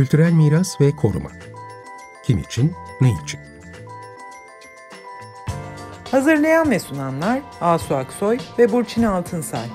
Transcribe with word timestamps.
Kültürel 0.00 0.32
miras 0.32 0.80
ve 0.80 0.96
koruma. 0.96 1.30
Kim 2.24 2.38
için, 2.38 2.72
ne 3.00 3.12
için? 3.24 3.40
Hazırlayan 6.10 6.70
ve 6.70 6.78
sunanlar 6.78 7.42
Asu 7.60 7.94
Aksoy 7.94 8.38
ve 8.58 8.72
Burçin 8.72 9.02
Altınsay. 9.02 9.66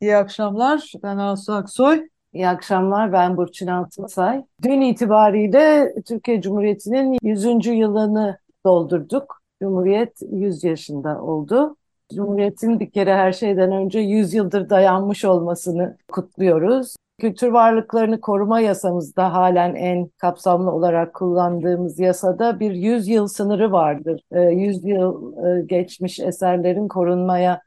İyi 0.00 0.16
akşamlar. 0.16 0.92
Ben 1.02 1.16
Asu 1.18 1.52
Aksoy. 1.52 2.08
İyi 2.32 2.48
akşamlar. 2.48 3.12
Ben 3.12 3.36
Burçin 3.36 3.66
Altınsay. 3.66 4.44
Dün 4.62 4.80
itibariyle 4.80 5.94
Türkiye 6.06 6.40
Cumhuriyeti'nin 6.40 7.18
100. 7.22 7.66
yılını 7.66 8.38
doldurduk. 8.66 9.40
Cumhuriyet 9.62 10.22
100 10.30 10.64
yaşında 10.64 11.22
oldu. 11.22 11.76
Cumhuriyetin 12.14 12.80
bir 12.80 12.90
kere 12.90 13.14
her 13.14 13.32
şeyden 13.32 13.72
önce 13.72 13.98
100 13.98 14.34
yıldır 14.34 14.70
dayanmış 14.70 15.24
olmasını 15.24 15.96
kutluyoruz. 16.12 16.96
Kültür 17.18 17.48
varlıklarını 17.48 18.20
koruma 18.20 18.60
yasamızda 18.60 19.34
halen 19.34 19.74
en 19.74 20.10
kapsamlı 20.18 20.70
olarak 20.70 21.14
kullandığımız 21.14 21.98
yasada 21.98 22.60
bir 22.60 22.70
100 22.70 23.08
yıl 23.08 23.28
sınırı 23.28 23.72
vardır. 23.72 24.20
100 24.32 24.84
yıl 24.84 25.36
e, 25.46 25.62
geçmiş 25.62 26.20
eserlerin 26.20 26.88
korunmaya 26.88 27.62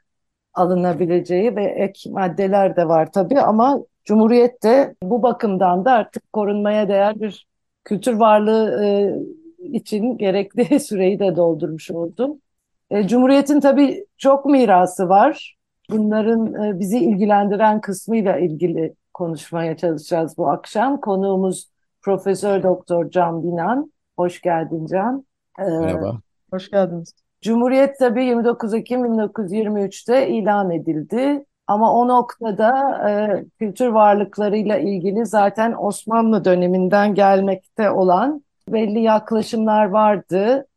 alınabileceği 0.53 1.55
ve 1.55 1.65
ek 1.65 2.09
maddeler 2.09 2.75
de 2.75 2.87
var 2.87 3.11
tabii 3.11 3.39
ama 3.39 3.83
Cumhuriyet 4.05 4.63
de 4.63 4.95
bu 5.03 5.23
bakımdan 5.23 5.85
da 5.85 5.91
artık 5.91 6.33
korunmaya 6.33 6.87
değer 6.89 7.21
bir 7.21 7.47
kültür 7.83 8.13
varlığı 8.13 8.83
e, 8.83 9.15
için 9.67 10.17
gerekli 10.17 10.79
süreyi 10.79 11.19
de 11.19 11.35
doldurmuş 11.35 11.91
oldu. 11.91 12.39
E, 12.89 13.07
Cumhuriyet'in 13.07 13.59
tabii 13.59 14.05
çok 14.17 14.45
mirası 14.45 15.09
var. 15.09 15.57
Bunların 15.89 16.63
e, 16.63 16.79
bizi 16.79 16.99
ilgilendiren 16.99 17.81
kısmıyla 17.81 18.37
ilgili 18.37 18.95
konuşmaya 19.13 19.77
çalışacağız 19.77 20.37
bu 20.37 20.49
akşam. 20.49 21.01
Konuğumuz 21.01 21.69
Profesör 22.01 22.63
Doktor 22.63 23.09
Can 23.09 23.43
Binan. 23.43 23.91
Hoş 24.17 24.41
geldin 24.41 24.85
Can. 24.85 25.25
E, 25.59 25.63
Merhaba. 25.63 26.19
Hoş 26.51 26.71
geldiniz. 26.71 27.13
Cumhuriyet 27.41 27.99
tabii 27.99 28.25
29 28.25 28.73
Ekim 28.73 29.05
1923'te 29.05 30.29
ilan 30.29 30.71
edildi. 30.71 31.45
Ama 31.71 31.93
o 31.93 32.07
noktada 32.07 33.01
e, 33.09 33.45
kültür 33.59 33.87
varlıklarıyla 33.87 34.77
ilgili 34.77 35.25
zaten 35.25 35.75
Osmanlı 35.77 36.45
döneminden 36.45 37.15
gelmekte 37.15 37.91
olan 37.91 38.43
belli 38.67 38.99
yaklaşımlar 38.99 39.85
vardı. 39.85 40.67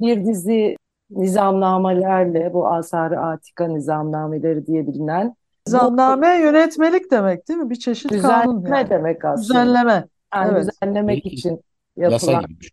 Bir 0.00 0.24
dizi 0.24 0.76
nizamnamelerle 1.10 2.52
bu 2.52 2.68
Asar-ı 2.68 3.20
Atika 3.20 3.66
nizamnameleri 3.68 4.66
diye 4.66 4.86
bilinen. 4.86 5.36
Nizamname 5.66 6.38
bu, 6.38 6.42
yönetmelik 6.42 7.10
demek 7.10 7.48
değil 7.48 7.60
mi? 7.60 7.70
Bir 7.70 7.76
çeşit 7.76 8.10
düzenleme 8.10 8.44
kanun 8.44 8.66
yani. 8.66 8.90
demek 8.90 9.24
aslında. 9.24 9.48
Düzenleme. 9.48 10.04
Yani 10.34 10.52
evet. 10.52 10.68
düzenlemek 10.68 11.26
için 11.26 11.60
yapılan. 11.96 12.32
Yasa 12.32 12.42
gibi. 12.42 12.66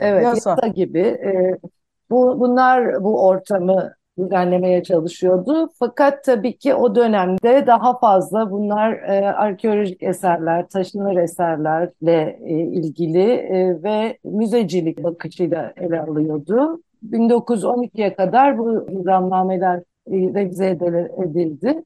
Evet, 0.00 0.24
Yasa. 0.24 0.50
yasa 0.50 0.66
gibi. 0.66 1.00
E, 1.00 1.58
bu, 2.10 2.40
bunlar 2.40 3.04
bu 3.04 3.26
ortamı 3.26 3.92
düzenlemeye 4.18 4.82
çalışıyordu. 4.82 5.68
Fakat 5.78 6.24
tabii 6.24 6.58
ki 6.58 6.74
o 6.74 6.94
dönemde 6.94 7.66
daha 7.66 7.98
fazla 7.98 8.50
bunlar 8.50 8.92
e, 8.92 9.32
arkeolojik 9.32 10.02
eserler, 10.02 10.68
taşınır 10.68 11.16
eserlerle 11.16 12.38
e, 12.44 12.54
ilgili 12.60 13.32
e, 13.32 13.82
ve 13.82 14.18
müzecilik 14.24 15.04
bakışıyla 15.04 15.72
ele 15.76 16.00
alıyordu. 16.00 16.82
1912'ye 17.10 18.14
kadar 18.14 18.58
bu 18.58 18.86
nizamnameler 18.98 19.78
e, 20.06 20.12
revize 20.12 20.66
edildi. 21.18 21.84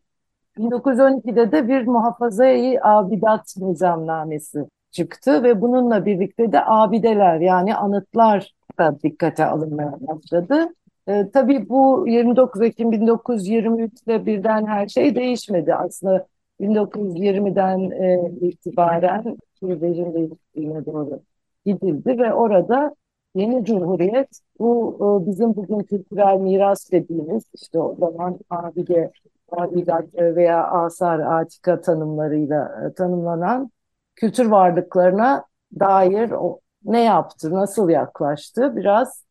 1912'de 0.58 1.52
de 1.52 1.68
bir 1.68 1.86
muhafazayı 1.86 2.80
abidat 2.82 3.56
nizamnamesi 3.56 4.66
çıktı 4.90 5.42
ve 5.42 5.60
bununla 5.60 6.06
birlikte 6.06 6.52
de 6.52 6.64
abideler 6.64 7.40
yani 7.40 7.76
anıtlar 7.76 8.52
da 8.78 8.98
dikkate 9.02 9.44
alınmaya 9.44 9.92
başladı. 10.00 10.68
E, 11.08 11.30
tabii 11.30 11.68
bu 11.68 12.04
29 12.08 12.62
Ekim 12.62 12.92
1923'te 12.92 14.26
birden 14.26 14.66
her 14.66 14.88
şey 14.88 15.14
değişmedi. 15.14 15.74
Aslında 15.74 16.26
1920'den 16.60 17.90
e, 17.90 18.30
itibaren 18.40 19.36
sürecin 19.60 20.14
değiştiğine 20.14 20.86
doğru 20.86 21.20
gidildi 21.64 22.18
ve 22.18 22.34
orada 22.34 22.94
yeni 23.34 23.64
cumhuriyet 23.64 24.40
bu 24.58 24.96
e, 25.00 25.26
bizim 25.30 25.56
bugün 25.56 25.78
kültürel 25.80 26.36
miras 26.36 26.92
dediğimiz 26.92 27.44
işte 27.54 27.78
o 27.78 27.96
zaman 28.00 28.38
abide, 28.50 29.12
abidat 29.52 30.14
veya 30.14 30.64
asar, 30.66 31.18
atika 31.40 31.80
tanımlarıyla 31.80 32.86
e, 32.86 32.92
tanımlanan 32.92 33.70
kültür 34.16 34.46
varlıklarına 34.46 35.44
dair 35.80 36.30
o, 36.30 36.60
ne 36.84 37.02
yaptı, 37.04 37.50
nasıl 37.54 37.88
yaklaştı 37.88 38.76
biraz 38.76 39.25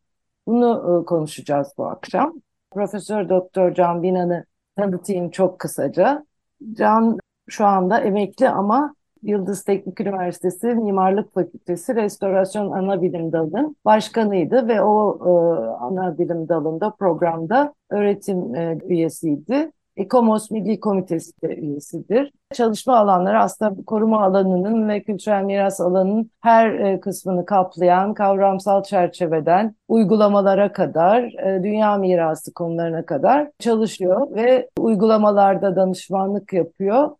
bunu 0.46 1.00
e, 1.02 1.04
konuşacağız 1.04 1.72
bu 1.78 1.86
akşam. 1.86 2.34
Profesör 2.70 3.28
Doktor 3.28 3.74
Can 3.74 4.02
Binan'ı 4.02 4.44
tanıtayım 4.76 5.30
çok 5.30 5.58
kısaca. 5.58 6.26
Can 6.72 7.18
şu 7.48 7.66
anda 7.66 8.00
emekli 8.00 8.48
ama 8.48 8.94
Yıldız 9.22 9.64
Teknik 9.64 10.00
Üniversitesi 10.00 10.66
Mimarlık 10.66 11.34
Fakültesi 11.34 11.94
Restorasyon 11.94 12.70
Ana 12.70 13.02
Bilim 13.02 13.32
Dalı'nın 13.32 13.76
başkanıydı 13.84 14.68
ve 14.68 14.82
o 14.82 15.18
e, 15.20 15.30
ana 15.84 16.18
bilim 16.18 16.48
dalında 16.48 16.90
programda 16.90 17.74
öğretim 17.90 18.54
e, 18.54 18.78
üyesiydi. 18.84 19.72
ECOMOS 19.96 20.50
Milli 20.50 20.80
Komitesi 20.80 21.42
de 21.42 21.56
üyesidir. 21.56 22.32
Çalışma 22.54 22.96
alanları 22.96 23.40
aslında 23.40 23.84
koruma 23.86 24.24
alanının 24.24 24.88
ve 24.88 25.02
kültürel 25.02 25.42
miras 25.42 25.80
alanının 25.80 26.30
her 26.40 26.72
e, 26.72 27.00
kısmını 27.00 27.46
kaplayan 27.46 28.14
kavramsal 28.14 28.82
çerçeveden 28.82 29.74
uygulamalara 29.88 30.72
kadar, 30.72 31.22
e, 31.22 31.62
dünya 31.62 31.96
mirası 31.96 32.54
konularına 32.54 33.06
kadar 33.06 33.50
çalışıyor 33.58 34.34
ve 34.34 34.70
uygulamalarda 34.78 35.76
danışmanlık 35.76 36.52
yapıyor. 36.52 37.10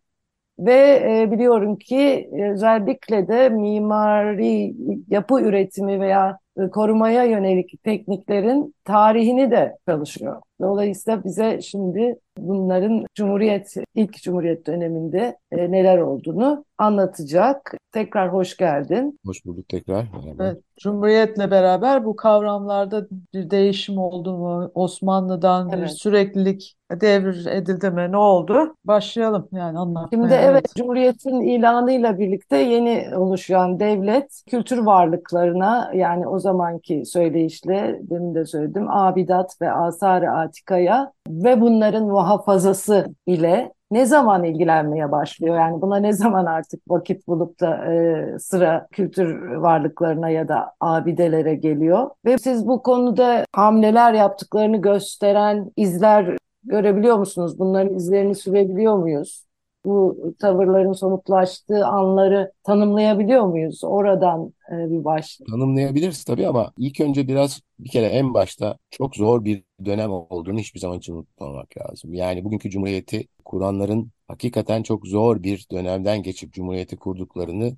Ve 0.59 1.03
e, 1.05 1.31
biliyorum 1.31 1.75
ki 1.75 2.29
özellikle 2.53 3.27
de 3.27 3.49
mimari 3.49 4.75
yapı 5.09 5.41
üretimi 5.41 5.99
veya 5.99 6.39
korumaya 6.71 7.23
yönelik 7.23 7.83
tekniklerin 7.83 8.75
tarihini 8.85 9.51
de 9.51 9.77
çalışıyor. 9.87 10.41
Dolayısıyla 10.61 11.23
bize 11.23 11.61
şimdi 11.61 12.19
bunların 12.37 13.05
Cumhuriyet, 13.15 13.73
ilk 13.95 14.13
Cumhuriyet 14.13 14.67
döneminde 14.67 15.37
e, 15.51 15.71
neler 15.71 15.97
olduğunu 15.97 16.65
anlatacak. 16.77 17.73
Tekrar 17.91 18.33
hoş 18.33 18.57
geldin. 18.57 19.19
Hoş 19.25 19.45
bulduk 19.45 19.69
tekrar. 19.69 20.05
Merhaba. 20.13 20.43
Evet, 20.43 20.57
Cumhuriyet'le 20.79 21.51
beraber 21.51 22.05
bu 22.05 22.15
kavramlarda 22.15 23.07
bir 23.33 23.49
değişim 23.49 23.97
oldu 23.97 24.37
mu? 24.37 24.71
Osmanlı'dan 24.75 25.71
bir 25.71 25.77
Evet. 25.77 25.91
süreklilik 25.91 26.75
devir 26.91 27.45
edildi 27.45 27.89
mi? 27.89 28.11
Ne 28.11 28.17
oldu? 28.17 28.75
Başlayalım 28.85 29.47
yani 29.51 29.79
anlatmaya. 29.79 30.21
Şimdi 30.21 30.33
evet 30.33 30.65
Cumhuriyet'in 30.77 31.41
ilanıyla 31.41 32.19
birlikte 32.19 32.57
yeni 32.57 33.17
oluşan 33.17 33.79
devlet 33.79 34.41
kültür 34.49 34.77
varlıklarına 34.77 35.91
yani 35.93 36.27
o 36.27 36.39
zamanki 36.39 37.05
söyleyişle 37.05 37.99
demin 38.01 38.35
de 38.35 38.45
söyledim 38.45 38.89
abidat 38.89 39.61
ve 39.61 39.71
asar-ı 39.71 40.31
atikaya 40.47 41.11
ve 41.29 41.61
bunların 41.61 42.03
muhafazası 42.03 43.07
ile 43.25 43.71
ne 43.91 44.05
zaman 44.05 44.43
ilgilenmeye 44.43 45.11
başlıyor? 45.11 45.55
Yani 45.55 45.81
buna 45.81 45.97
ne 45.97 46.13
zaman 46.13 46.45
artık 46.45 46.81
vakit 46.87 47.27
bulup 47.27 47.59
da 47.59 47.93
e, 47.93 48.39
sıra 48.39 48.87
kültür 48.91 49.51
varlıklarına 49.51 50.29
ya 50.29 50.47
da 50.47 50.73
abidelere 50.79 51.55
geliyor? 51.55 52.09
Ve 52.25 52.37
siz 52.37 52.67
bu 52.67 52.83
konuda 52.83 53.45
hamleler 53.53 54.13
yaptıklarını 54.13 54.77
gösteren 54.77 55.71
izler 55.77 56.37
görebiliyor 56.63 57.17
musunuz? 57.17 57.59
Bunların 57.59 57.95
izlerini 57.95 58.35
sürebiliyor 58.35 58.97
muyuz? 58.97 59.46
Bu 59.87 60.33
tavırların 60.39 60.93
somutlaştığı 60.93 61.85
anları 61.85 62.51
tanımlayabiliyor 62.63 63.45
muyuz? 63.45 63.83
Oradan 63.83 64.53
e, 64.71 64.89
bir 64.89 65.03
başlayalım. 65.03 65.51
Tanımlayabiliriz 65.51 66.23
tabii 66.23 66.47
ama 66.47 66.71
ilk 66.77 67.01
önce 67.01 67.27
biraz 67.27 67.61
bir 67.79 67.89
kere 67.89 68.05
en 68.05 68.33
başta 68.33 68.77
çok 68.91 69.15
zor 69.15 69.45
bir 69.45 69.63
dönem 69.85 70.11
olduğunu 70.11 70.59
hiçbir 70.59 70.79
zaman 70.79 70.97
için 70.97 71.13
unutmamak 71.13 71.77
lazım. 71.77 72.13
Yani 72.13 72.43
bugünkü 72.43 72.69
Cumhuriyeti 72.69 73.27
kuranların 73.45 74.11
hakikaten 74.27 74.83
çok 74.83 75.07
zor 75.07 75.43
bir 75.43 75.67
dönemden 75.71 76.23
geçip 76.23 76.53
Cumhuriyeti 76.53 76.97
kurduklarını 76.97 77.77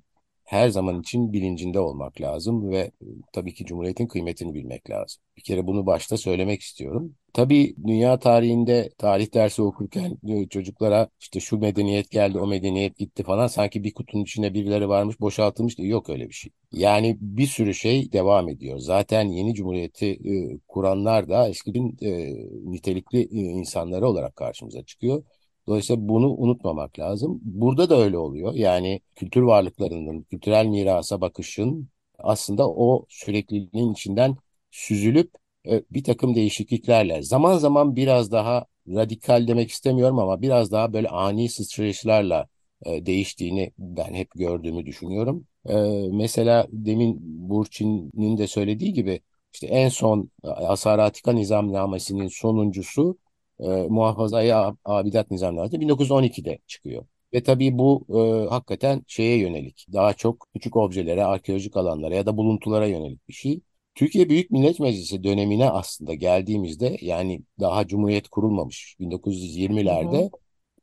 her 0.50 0.68
zaman 0.68 1.00
için 1.00 1.32
bilincinde 1.32 1.80
olmak 1.80 2.20
lazım 2.20 2.70
ve 2.70 2.78
e, 2.78 3.06
tabii 3.32 3.54
ki 3.54 3.64
Cumhuriyet'in 3.64 4.06
kıymetini 4.06 4.54
bilmek 4.54 4.90
lazım. 4.90 5.22
Bir 5.36 5.42
kere 5.42 5.66
bunu 5.66 5.86
başta 5.86 6.16
söylemek 6.16 6.60
istiyorum. 6.60 7.14
Tabii 7.32 7.74
dünya 7.86 8.18
tarihinde 8.18 8.90
tarih 8.98 9.34
dersi 9.34 9.62
okurken 9.62 10.18
e, 10.28 10.48
çocuklara 10.48 11.08
işte 11.20 11.40
şu 11.40 11.58
medeniyet 11.58 12.10
geldi, 12.10 12.38
o 12.38 12.46
medeniyet 12.46 12.96
gitti 12.98 13.22
falan 13.22 13.46
sanki 13.46 13.84
bir 13.84 13.94
kutunun 13.94 14.22
içinde 14.22 14.54
birileri 14.54 14.88
varmış, 14.88 15.20
boşaltılmış 15.20 15.78
diye 15.78 15.88
yok 15.88 16.08
öyle 16.10 16.28
bir 16.28 16.34
şey. 16.34 16.52
Yani 16.72 17.16
bir 17.20 17.46
sürü 17.46 17.74
şey 17.74 18.12
devam 18.12 18.48
ediyor. 18.48 18.78
Zaten 18.78 19.28
yeni 19.28 19.54
cumhuriyeti 19.54 20.06
e, 20.06 20.58
kuranlar 20.68 21.28
da 21.28 21.48
eskinin 21.48 21.96
e, 22.02 22.34
nitelikli 22.70 23.18
e, 23.20 23.36
insanları 23.40 24.08
olarak 24.08 24.36
karşımıza 24.36 24.82
çıkıyor. 24.84 25.22
Dolayısıyla 25.70 26.08
bunu 26.08 26.30
unutmamak 26.36 26.98
lazım. 26.98 27.40
Burada 27.44 27.90
da 27.90 27.96
öyle 27.98 28.18
oluyor. 28.18 28.54
Yani 28.54 29.00
kültür 29.16 29.42
varlıklarının, 29.42 30.22
kültürel 30.22 30.66
mirasa 30.66 31.20
bakışın 31.20 31.88
aslında 32.18 32.70
o 32.70 33.06
sürekliliğin 33.08 33.92
içinden 33.92 34.36
süzülüp 34.70 35.30
e, 35.68 35.82
bir 35.90 36.04
takım 36.04 36.34
değişikliklerle 36.34 37.22
zaman 37.22 37.58
zaman 37.58 37.96
biraz 37.96 38.32
daha 38.32 38.66
radikal 38.88 39.48
demek 39.48 39.70
istemiyorum 39.70 40.18
ama 40.18 40.42
biraz 40.42 40.72
daha 40.72 40.92
böyle 40.92 41.08
ani 41.08 41.48
sıçrayışlarla 41.48 42.48
e, 42.86 43.06
değiştiğini 43.06 43.72
ben 43.78 44.14
hep 44.14 44.30
gördüğümü 44.34 44.86
düşünüyorum. 44.86 45.46
E, 45.68 45.74
mesela 46.12 46.66
demin 46.70 47.18
Burçin'in 47.50 48.38
de 48.38 48.46
söylediği 48.46 48.92
gibi 48.92 49.20
işte 49.52 49.66
en 49.66 49.88
son 49.88 50.30
Asaratika 50.42 51.32
Nizamnamesi'nin 51.32 52.28
sonuncusu 52.28 53.18
e, 53.62 53.68
Muhafazayı 53.88 54.54
Abidat 54.84 55.30
Nizamnamesi 55.30 55.76
1912'de 55.76 56.58
çıkıyor. 56.66 57.04
Ve 57.34 57.42
tabii 57.42 57.78
bu 57.78 58.06
e, 58.08 58.48
hakikaten 58.48 59.02
şeye 59.06 59.38
yönelik, 59.38 59.86
daha 59.92 60.14
çok 60.14 60.46
küçük 60.54 60.76
objelere, 60.76 61.24
arkeolojik 61.24 61.76
alanlara 61.76 62.14
ya 62.14 62.26
da 62.26 62.36
buluntulara 62.36 62.86
yönelik 62.86 63.28
bir 63.28 63.32
şey. 63.32 63.60
Türkiye 63.94 64.28
Büyük 64.28 64.50
Millet 64.50 64.80
Meclisi 64.80 65.24
dönemine 65.24 65.70
aslında 65.70 66.14
geldiğimizde 66.14 66.96
yani 67.00 67.42
daha 67.60 67.86
Cumhuriyet 67.86 68.28
kurulmamış 68.28 68.96
1920'lerde 69.00 70.18
hı 70.18 70.24
hı. 70.24 70.30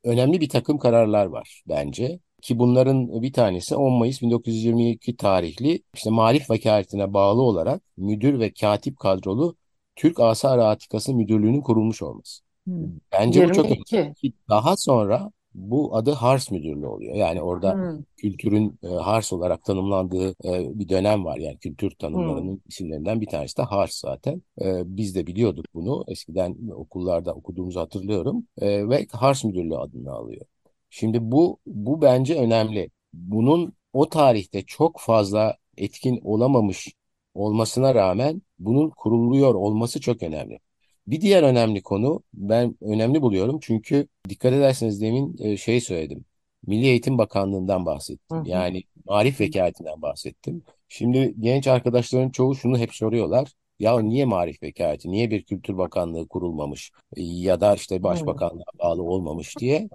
önemli 0.04 0.42
bir 0.42 0.50
takım 0.50 0.78
kararlar 0.78 1.26
var 1.26 1.64
bence. 1.68 2.20
Ki 2.42 2.60
bunların 2.60 3.22
bir 3.22 3.34
tanesi 3.34 3.76
10 3.76 3.94
Mayıs 3.94 4.22
1922 4.22 5.18
tarihli 5.18 5.84
işte 5.94 6.10
Marif 6.10 6.50
Vekaletine 6.50 7.14
bağlı 7.14 7.42
olarak 7.42 7.82
müdür 7.98 8.40
ve 8.40 8.54
katip 8.54 9.00
kadrolu 9.00 9.56
Türk 9.96 10.20
Asar 10.20 10.58
Atikası 10.60 11.14
Müdürlüğü'nün 11.14 11.62
kurulmuş 11.62 12.02
olması. 12.02 12.47
Hmm. 12.68 13.00
Bence 13.12 13.50
bu 13.50 13.54
çok 13.54 13.66
önemli. 13.66 14.14
Daha 14.50 14.78
sonra 14.78 15.32
bu 15.54 15.96
adı 15.96 16.12
Hars 16.12 16.52
Müdürlüğü 16.52 16.86
oluyor. 16.86 17.16
Yani 17.16 17.42
orada 17.42 17.74
hmm. 17.74 18.04
kültürün 18.18 18.80
e, 18.84 18.88
Hars 18.88 19.34
olarak 19.34 19.64
tanımlandığı 19.64 20.30
e, 20.30 20.80
bir 20.80 20.90
dönem 20.90 21.26
var. 21.26 21.38
Yani 21.38 21.58
kültür 21.58 21.92
tanımlarının 21.92 22.52
hmm. 22.52 22.60
isimlerinden 22.70 23.22
bir 23.22 23.28
tanesi 23.28 23.58
de 23.58 23.62
Hars 23.62 24.00
zaten. 24.00 24.42
E, 24.62 24.82
biz 24.86 25.16
de 25.16 25.28
biliyorduk 25.28 25.66
bunu. 25.74 26.06
Eskiden 26.08 26.58
okullarda 26.76 27.34
okuduğumuzu 27.34 27.80
hatırlıyorum. 27.80 28.48
E, 28.62 28.90
ve 28.90 29.08
Hars 29.12 29.44
Müdürlüğü 29.44 29.78
adını 29.78 30.12
alıyor. 30.12 30.46
Şimdi 30.90 31.32
bu 31.32 31.60
bu 31.66 32.02
bence 32.02 32.36
önemli. 32.36 32.90
Bunun 33.14 33.74
o 33.94 34.10
tarihte 34.10 34.64
çok 34.66 35.00
fazla 35.00 35.58
etkin 35.78 36.22
olamamış 36.24 36.94
olmasına 37.34 37.96
rağmen 37.96 38.42
bunun 38.60 38.90
kuruluyor 38.90 39.56
olması 39.56 40.02
çok 40.02 40.24
önemli. 40.24 40.60
Bir 41.08 41.22
diğer 41.22 41.44
önemli 41.44 41.82
konu 41.82 42.24
ben 42.34 42.76
önemli 42.82 43.22
buluyorum 43.22 43.60
çünkü 43.62 44.08
dikkat 44.30 44.54
ederseniz 44.54 45.02
demin 45.02 45.36
e, 45.40 45.58
şey 45.58 45.82
söyledim. 45.82 46.26
Milli 46.68 46.86
Eğitim 46.86 47.18
Bakanlığı'ndan 47.18 47.86
bahsettim. 47.86 48.38
Hı 48.38 48.42
hı. 48.42 48.50
Yani 48.50 48.84
marif 49.06 49.42
vekaletinden 49.42 50.02
bahsettim. 50.02 50.64
Şimdi 50.90 51.34
genç 51.40 51.68
arkadaşların 51.68 52.30
çoğu 52.30 52.56
şunu 52.56 52.78
hep 52.78 52.96
soruyorlar. 52.96 53.54
Ya 53.80 54.00
niye 54.00 54.26
marif 54.26 54.64
vekaleti, 54.64 55.12
niye 55.12 55.32
bir 55.32 55.44
kültür 55.44 55.78
bakanlığı 55.78 56.28
kurulmamış 56.28 56.92
ya 57.18 57.62
da 57.62 57.76
işte 57.76 58.04
başbakanlığa 58.04 58.80
bağlı 58.80 59.04
olmamış 59.04 59.58
diye. 59.58 59.90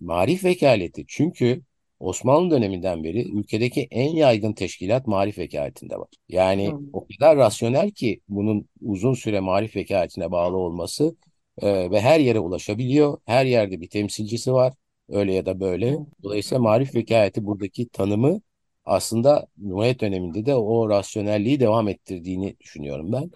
Marif 0.00 0.44
vekaleti 0.44 1.04
çünkü 1.08 1.62
Osmanlı 2.04 2.50
döneminden 2.50 3.04
beri 3.04 3.38
ülkedeki 3.38 3.88
en 3.90 4.10
yaygın 4.10 4.52
teşkilat 4.52 5.06
marif 5.06 5.38
vekaletinde 5.38 5.96
var. 5.96 6.08
Yani 6.28 6.70
hmm. 6.70 6.88
o 6.92 7.06
kadar 7.06 7.36
rasyonel 7.36 7.90
ki 7.90 8.20
bunun 8.28 8.68
uzun 8.80 9.14
süre 9.14 9.40
marif 9.40 9.76
vekaletine 9.76 10.30
bağlı 10.30 10.56
olması 10.56 11.16
e, 11.62 11.90
ve 11.90 12.00
her 12.00 12.20
yere 12.20 12.38
ulaşabiliyor. 12.38 13.18
Her 13.26 13.44
yerde 13.44 13.80
bir 13.80 13.88
temsilcisi 13.88 14.52
var. 14.52 14.72
Öyle 15.08 15.32
ya 15.34 15.46
da 15.46 15.60
böyle. 15.60 15.98
Dolayısıyla 16.22 16.62
marif 16.62 16.94
vekaleti 16.94 17.44
buradaki 17.46 17.88
tanımı 17.88 18.40
aslında 18.84 19.46
Cumhuriyet 19.60 20.00
döneminde 20.00 20.46
de 20.46 20.54
o 20.54 20.88
rasyonelliği 20.88 21.60
devam 21.60 21.88
ettirdiğini 21.88 22.56
düşünüyorum 22.60 23.12
ben. 23.12 23.30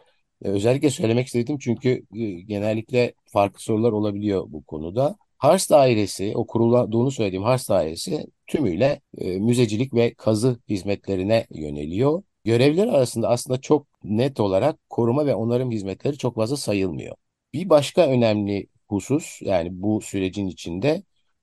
E, 0.45 0.49
özellikle 0.49 0.91
söylemek 0.91 1.27
istedim 1.27 1.59
çünkü 1.61 1.89
e, 2.15 2.31
genellikle 2.41 3.15
farklı 3.27 3.61
sorular 3.61 3.93
olabiliyor 3.93 4.45
bu 4.49 4.65
konuda. 4.65 5.17
Hars 5.39 5.71
dairesi, 5.71 6.33
o 6.37 6.47
kurulduğunu 6.47 7.11
söylediğim 7.11 7.43
Hars 7.45 7.69
dairesi 7.69 8.27
tümüyle 8.47 9.01
e, 9.19 9.39
müzecilik 9.39 9.95
ve 9.95 10.15
kazı 10.15 10.59
hizmetlerine 10.69 11.47
yöneliyor. 11.51 12.23
Görevler 12.45 12.87
arasında 12.87 13.29
aslında 13.29 13.61
çok 13.61 13.87
net 14.05 14.41
olarak 14.41 14.91
koruma 14.91 15.27
ve 15.27 15.35
onarım 15.35 15.71
hizmetleri 15.71 16.19
çok 16.19 16.35
fazla 16.35 16.57
sayılmıyor. 16.57 17.17
Bir 17.53 17.69
başka 17.71 18.07
önemli 18.07 18.67
husus 18.89 19.43
yani 19.43 19.69
bu 19.73 20.01
sürecin 20.01 20.47
içinde 20.47 21.03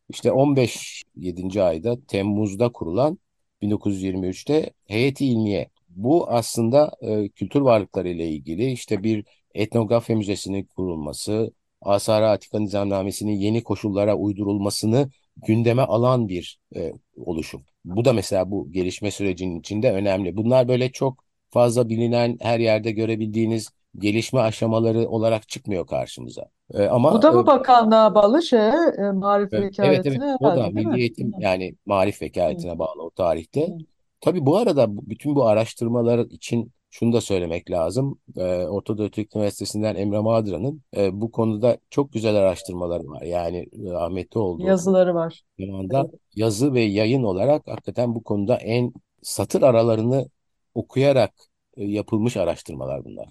işte 0.09 0.31
15 0.31 1.03
7. 1.15 1.63
ayda 1.63 1.97
Temmuz'da 2.07 2.71
kurulan 2.71 3.19
1923'te 3.61 4.73
Heyeti 4.85 5.25
İlmiye. 5.25 5.69
Bu 5.89 6.29
aslında 6.29 6.91
e, 7.01 7.29
kültür 7.29 7.61
varlıkları 7.61 8.09
ile 8.09 8.29
ilgili 8.29 8.71
işte 8.71 9.03
bir 9.03 9.25
etnografya 9.53 10.15
müzesinin 10.15 10.63
kurulması, 10.63 11.53
Asar-ı 11.85 12.27
Atika 12.27 12.59
Nizamnamesi'nin 12.59 13.31
yeni 13.31 13.63
koşullara 13.63 14.15
uydurulmasını 14.15 15.09
gündeme 15.47 15.81
alan 15.81 16.27
bir 16.29 16.59
e, 16.75 16.93
oluşum. 17.17 17.63
Bu 17.85 18.05
da 18.05 18.13
mesela 18.13 18.51
bu 18.51 18.71
gelişme 18.71 19.11
sürecinin 19.11 19.59
içinde 19.59 19.91
önemli. 19.91 20.37
Bunlar 20.37 20.67
böyle 20.67 20.91
çok 20.91 21.23
fazla 21.49 21.89
bilinen, 21.89 22.37
her 22.41 22.59
yerde 22.59 22.91
görebildiğiniz 22.91 23.69
gelişme 23.97 24.39
aşamaları 24.39 25.09
olarak 25.09 25.49
çıkmıyor 25.49 25.87
karşımıza. 25.87 26.45
E, 26.73 26.83
ama 26.83 27.13
Bu 27.13 27.21
da 27.21 27.31
mı 27.31 27.47
bakanlığa 27.47 28.15
bağlı 28.15 28.43
şeye, 28.43 28.73
e, 28.97 29.11
marif 29.11 29.53
evet, 29.53 29.63
vekaletine 29.63 30.25
evet, 30.25 30.37
o 30.39 30.45
da 30.45 30.69
Milli 30.69 30.99
Eğitim 30.99 31.31
yani 31.39 31.75
marif 31.85 32.21
vekaletine 32.21 32.79
bağlı 32.79 33.03
o 33.03 33.09
tarihte. 33.09 33.77
Tabii 34.21 34.45
bu 34.45 34.57
arada 34.57 34.87
bütün 34.89 35.35
bu 35.35 35.45
araştırmalar 35.45 36.19
için 36.19 36.71
şunu 36.95 37.13
da 37.13 37.21
söylemek 37.21 37.71
lazım. 37.71 38.19
E, 38.37 38.41
Orta 38.65 38.97
Doğu 38.97 39.11
Teknik 39.11 39.35
Üniversitesi'nden 39.35 39.95
Emre 39.95 40.19
Mağdıra'nın 40.19 40.81
e, 40.97 41.21
bu 41.21 41.31
konuda 41.31 41.77
çok 41.89 42.13
güzel 42.13 42.35
araştırmaları 42.35 43.07
var. 43.07 43.21
Yani 43.21 43.67
rahmetli 43.91 44.39
oldu. 44.39 44.65
Yazıları 44.65 45.15
var. 45.15 45.43
Zamanda 45.59 45.99
evet. 45.99 46.19
yazı 46.35 46.73
ve 46.73 46.81
yayın 46.81 47.23
olarak 47.23 47.67
hakikaten 47.67 48.15
bu 48.15 48.23
konuda 48.23 48.55
en 48.55 48.93
satır 49.21 49.61
aralarını 49.61 50.29
okuyarak 50.75 51.33
e, 51.77 51.85
yapılmış 51.85 52.37
araştırmalar 52.37 53.05
bunlar. 53.05 53.29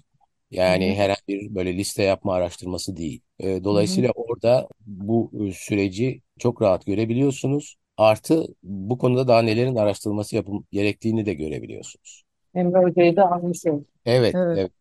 Yani 0.51 0.87
Hı-hı. 0.87 0.95
herhangi 0.95 1.27
bir 1.27 1.55
böyle 1.55 1.77
liste 1.77 2.03
yapma 2.03 2.33
araştırması 2.33 2.97
değil. 2.97 3.21
E, 3.39 3.63
dolayısıyla 3.63 4.09
Hı-hı. 4.09 4.23
orada 4.23 4.67
bu 4.85 5.31
e, 5.47 5.51
süreci 5.51 6.21
çok 6.39 6.61
rahat 6.61 6.85
görebiliyorsunuz. 6.85 7.75
Artı 7.97 8.47
bu 8.63 8.97
konuda 8.97 9.27
daha 9.27 9.41
nelerin 9.41 9.75
araştırılması 9.75 10.35
yapım 10.35 10.65
gerektiğini 10.71 11.25
de 11.25 11.33
görebiliyorsunuz. 11.33 12.24
Emre 12.55 12.79
Hoca'yı 12.79 13.15
da 13.15 13.31
almış 13.31 13.65
olduk. 13.65 13.87
Evet, 14.05 14.35
Evet. 14.35 14.57
evet. 14.57 14.71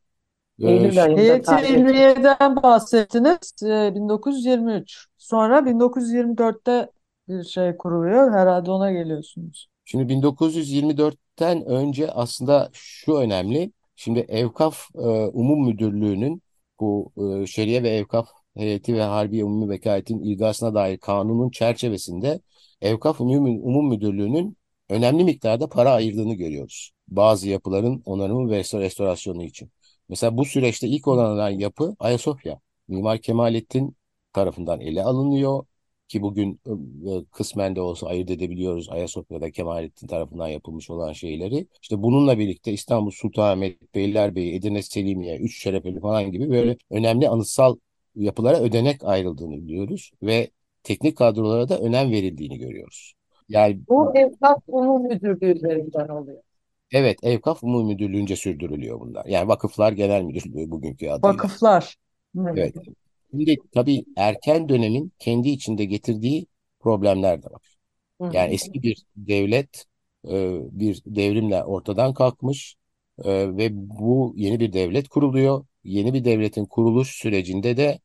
Eylül 0.60 1.02
ayında 1.04 1.20
Heyeti 1.20 1.42
kaybettik. 1.42 1.76
İlmiye'den 1.76 2.62
bahsettiniz. 2.62 3.54
Ee, 3.64 3.94
1923. 3.94 5.06
Sonra 5.18 5.66
1924'te 5.66 6.90
bir 7.28 7.44
şey 7.44 7.76
kuruluyor. 7.76 8.32
Herhalde 8.32 8.70
ona 8.70 8.92
geliyorsunuz. 8.92 9.68
Şimdi 9.84 10.12
1924'ten 10.12 11.64
önce 11.64 12.10
aslında 12.10 12.70
şu 12.72 13.14
önemli. 13.16 13.72
Şimdi 13.96 14.20
Evkaf 14.28 14.82
e, 14.94 14.98
Umum 15.32 15.66
Müdürlüğü'nün 15.66 16.42
bu 16.80 17.12
e, 17.16 17.46
Şeriye 17.46 17.82
ve 17.82 17.88
Evkaf 17.88 18.28
Heyeti 18.56 18.94
ve 18.94 19.02
Harbi 19.02 19.44
Umumi 19.44 19.70
Vekaletin 19.70 20.18
ilgasına 20.18 20.74
dair 20.74 20.98
kanunun 20.98 21.50
çerçevesinde 21.50 22.40
Evkaf 22.80 23.20
Umum, 23.20 23.44
Umum 23.46 23.88
Müdürlüğü'nün 23.88 24.56
önemli 24.88 25.24
miktarda 25.24 25.68
para 25.68 25.90
ayırdığını 25.90 26.34
görüyoruz. 26.34 26.93
Bazı 27.08 27.48
yapıların 27.48 28.02
onarımı 28.04 28.50
ve 28.50 28.58
restorasyonu 28.58 29.42
için. 29.44 29.70
Mesela 30.08 30.36
bu 30.36 30.44
süreçte 30.44 30.88
ilk 30.88 31.08
onanan 31.08 31.50
yapı 31.50 31.96
Ayasofya. 31.98 32.60
Mimar 32.88 33.18
Kemalettin 33.18 33.96
tarafından 34.32 34.80
ele 34.80 35.02
alınıyor 35.02 35.64
ki 36.08 36.22
bugün 36.22 36.60
ıı, 36.66 37.26
kısmen 37.30 37.76
de 37.76 37.80
olsa 37.80 38.06
ayırt 38.06 38.30
edebiliyoruz 38.30 38.88
Ayasofya'da 38.90 39.50
Kemalettin 39.50 40.06
tarafından 40.06 40.48
yapılmış 40.48 40.90
olan 40.90 41.12
şeyleri. 41.12 41.66
İşte 41.82 42.02
bununla 42.02 42.38
birlikte 42.38 42.72
İstanbul 42.72 43.10
Sultanahmet, 43.10 43.94
Beylerbeyi, 43.94 44.54
Edirne 44.54 44.82
Selimiye, 44.82 45.38
Üç 45.38 45.62
Şerefeli 45.62 46.00
falan 46.00 46.32
gibi 46.32 46.50
böyle 46.50 46.76
önemli 46.90 47.28
anıtsal 47.28 47.76
yapılara 48.16 48.60
ödenek 48.60 49.04
ayrıldığını 49.04 49.56
biliyoruz 49.56 50.10
ve 50.22 50.50
teknik 50.82 51.16
kadrolara 51.18 51.68
da 51.68 51.78
önem 51.78 52.10
verildiğini 52.10 52.58
görüyoruz. 52.58 53.14
Yani 53.48 53.80
Bu 53.88 54.16
Evkaf 54.16 54.62
Umum 54.68 55.02
Müdürlüğü 55.02 55.54
üzerinden 55.56 56.08
oluyor. 56.08 56.42
Evet 56.94 57.18
Evkaf 57.22 57.64
Umum 57.64 57.86
Müdürlüğü'nce 57.86 58.36
sürdürülüyor 58.36 59.00
bunlar. 59.00 59.26
Yani 59.26 59.48
Vakıflar 59.48 59.92
Genel 59.92 60.22
Müdürlüğü 60.22 60.70
bugünkü 60.70 61.08
adıyla. 61.08 61.34
Vakıflar. 61.34 61.96
Hı. 62.36 62.54
Evet. 62.56 62.74
Şimdi 63.30 63.56
tabii 63.74 64.04
erken 64.16 64.68
dönemin 64.68 65.12
kendi 65.18 65.48
içinde 65.48 65.84
getirdiği 65.84 66.46
problemler 66.80 67.42
de 67.42 67.46
var. 67.46 67.76
Hı. 68.20 68.30
Yani 68.32 68.54
eski 68.54 68.82
bir 68.82 69.04
devlet 69.16 69.84
e, 70.28 70.58
bir 70.80 71.02
devrimle 71.06 71.64
ortadan 71.64 72.14
kalkmış 72.14 72.76
e, 73.24 73.56
ve 73.56 73.68
bu 73.72 74.32
yeni 74.36 74.60
bir 74.60 74.72
devlet 74.72 75.08
kuruluyor. 75.08 75.64
Yeni 75.84 76.14
bir 76.14 76.24
devletin 76.24 76.64
kuruluş 76.64 77.08
sürecinde 77.08 77.76
de 77.76 78.00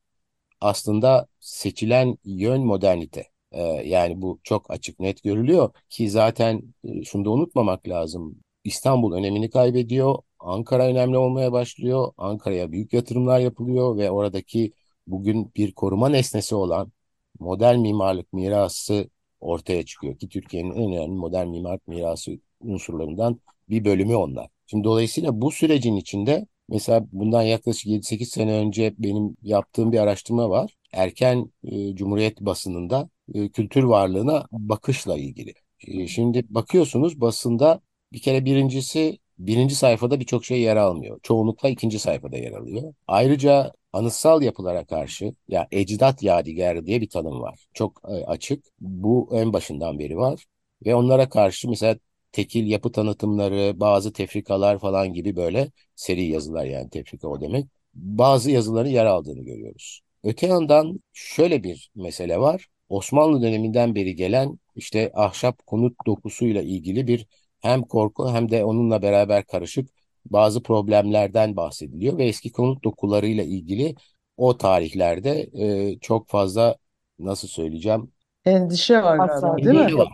aslında 0.62 1.28
seçilen 1.40 2.18
yön 2.26 2.66
modernite. 2.66 3.26
E, 3.52 3.62
yani 3.64 4.22
bu 4.22 4.40
çok 4.44 4.72
açık 4.72 5.00
net 5.00 5.24
görülüyor 5.24 5.74
ki 5.90 6.10
zaten 6.10 6.62
şunu 7.06 7.26
da 7.26 7.30
unutmamak 7.32 7.88
lazım. 7.88 8.36
İstanbul 8.64 9.14
önemini 9.14 9.50
kaybediyor. 9.50 10.16
Ankara 10.40 10.88
önemli 10.88 11.18
olmaya 11.18 11.52
başlıyor. 11.52 12.14
Ankara'ya 12.18 12.72
büyük 12.72 12.94
yatırımlar 12.94 13.40
yapılıyor 13.40 13.98
ve 13.98 14.12
oradaki 14.12 14.74
bugün 15.08 15.52
bir 15.56 15.74
koruma 15.74 16.10
nesnesi 16.10 16.56
olan 16.56 16.92
modern 17.40 17.80
mimarlık 17.80 18.34
mirası 18.34 19.10
ortaya 19.40 19.86
çıkıyor 19.86 20.18
ki 20.18 20.30
Türkiye'nin 20.30 20.72
en 20.72 20.92
önemli 20.92 21.16
modern 21.16 21.48
mimarlık 21.48 21.88
mirası 21.88 22.32
unsurlarından 22.62 23.40
bir 23.70 23.86
bölümü 23.86 24.16
onlar. 24.16 24.50
Şimdi 24.66 24.84
dolayısıyla 24.84 25.42
bu 25.42 25.52
sürecin 25.52 25.96
içinde 25.96 26.48
mesela 26.70 27.06
bundan 27.12 27.42
yaklaşık 27.42 27.88
7-8 27.88 28.30
sene 28.30 28.54
önce 28.54 28.94
benim 28.98 29.38
yaptığım 29.42 29.92
bir 29.92 30.00
araştırma 30.00 30.50
var. 30.50 30.76
Erken 30.94 31.52
e, 31.64 31.96
Cumhuriyet 31.96 32.42
basınında 32.42 33.10
e, 33.34 33.50
kültür 33.50 33.84
varlığına 33.84 34.48
bakışla 34.52 35.18
ilgili. 35.18 35.54
E, 35.88 36.08
şimdi 36.08 36.46
bakıyorsunuz 36.50 37.22
basında 37.22 37.82
bir 38.14 38.20
kere 38.22 38.46
birincisi 38.46 39.20
birinci 39.40 39.76
sayfada 39.76 40.20
birçok 40.20 40.46
şey 40.46 40.62
yer 40.62 40.76
almıyor. 40.76 41.20
Çoğunlukla 41.24 41.70
ikinci 41.70 42.00
sayfada 42.00 42.38
yer 42.38 42.52
alıyor. 42.52 42.94
Ayrıca 43.08 43.74
anıtsal 43.94 44.42
yapılara 44.42 44.86
karşı 44.86 45.34
ya 45.48 45.68
ecdat 45.72 46.24
yadigarı 46.24 46.86
diye 46.86 47.02
bir 47.02 47.10
tanım 47.10 47.42
var. 47.42 47.66
Çok 47.74 48.02
e, 48.10 48.26
açık. 48.26 48.66
Bu 48.82 49.30
en 49.34 49.54
başından 49.54 50.00
beri 50.00 50.18
var. 50.18 50.46
Ve 50.86 50.96
onlara 50.96 51.30
karşı 51.30 51.70
mesela 51.70 51.98
tekil 52.32 52.68
yapı 52.68 52.92
tanıtımları, 52.92 53.80
bazı 53.80 54.14
tefrikalar 54.14 54.80
falan 54.80 55.14
gibi 55.14 55.36
böyle 55.36 55.72
seri 55.96 56.26
yazılar 56.26 56.66
yani 56.66 56.90
tefrika 56.90 57.28
o 57.28 57.42
demek. 57.42 57.66
Bazı 57.94 58.52
yazıların 58.52 58.90
yer 58.90 59.06
aldığını 59.06 59.42
görüyoruz. 59.44 60.02
Öte 60.24 60.48
yandan 60.48 61.00
şöyle 61.14 61.64
bir 61.64 61.92
mesele 61.96 62.40
var. 62.40 62.68
Osmanlı 62.90 63.42
döneminden 63.42 63.96
beri 63.96 64.16
gelen 64.16 64.60
işte 64.76 65.12
ahşap 65.16 65.66
konut 65.66 66.06
dokusuyla 66.06 66.62
ilgili 66.62 67.08
bir 67.08 67.26
hem 67.62 67.82
korku 67.84 68.30
hem 68.34 68.52
de 68.52 68.66
onunla 68.66 69.02
beraber 69.02 69.46
karışık 69.46 69.90
bazı 70.26 70.64
problemlerden 70.64 71.56
bahsediliyor 71.56 72.18
ve 72.18 72.26
eski 72.26 72.52
konut 72.52 72.84
dokularıyla 72.84 73.44
ilgili 73.44 73.96
o 74.38 74.58
tarihlerde 74.58 75.50
e, 75.94 76.00
çok 76.00 76.30
fazla 76.30 76.76
nasıl 77.20 77.48
söyleyeceğim 77.48 78.12
Endişe 78.46 79.04
var 79.04 79.18
galiba, 79.18 79.58
değil 79.58 79.76
mi? 79.76 79.82
endişe 79.82 79.96
var. 79.98 80.14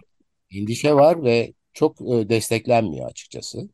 Endişe 0.52 0.96
var 0.96 1.24
ve 1.24 1.54
çok 1.74 2.02
e, 2.02 2.30
desteklenmiyor 2.30 3.10
açıkçası. 3.10 3.70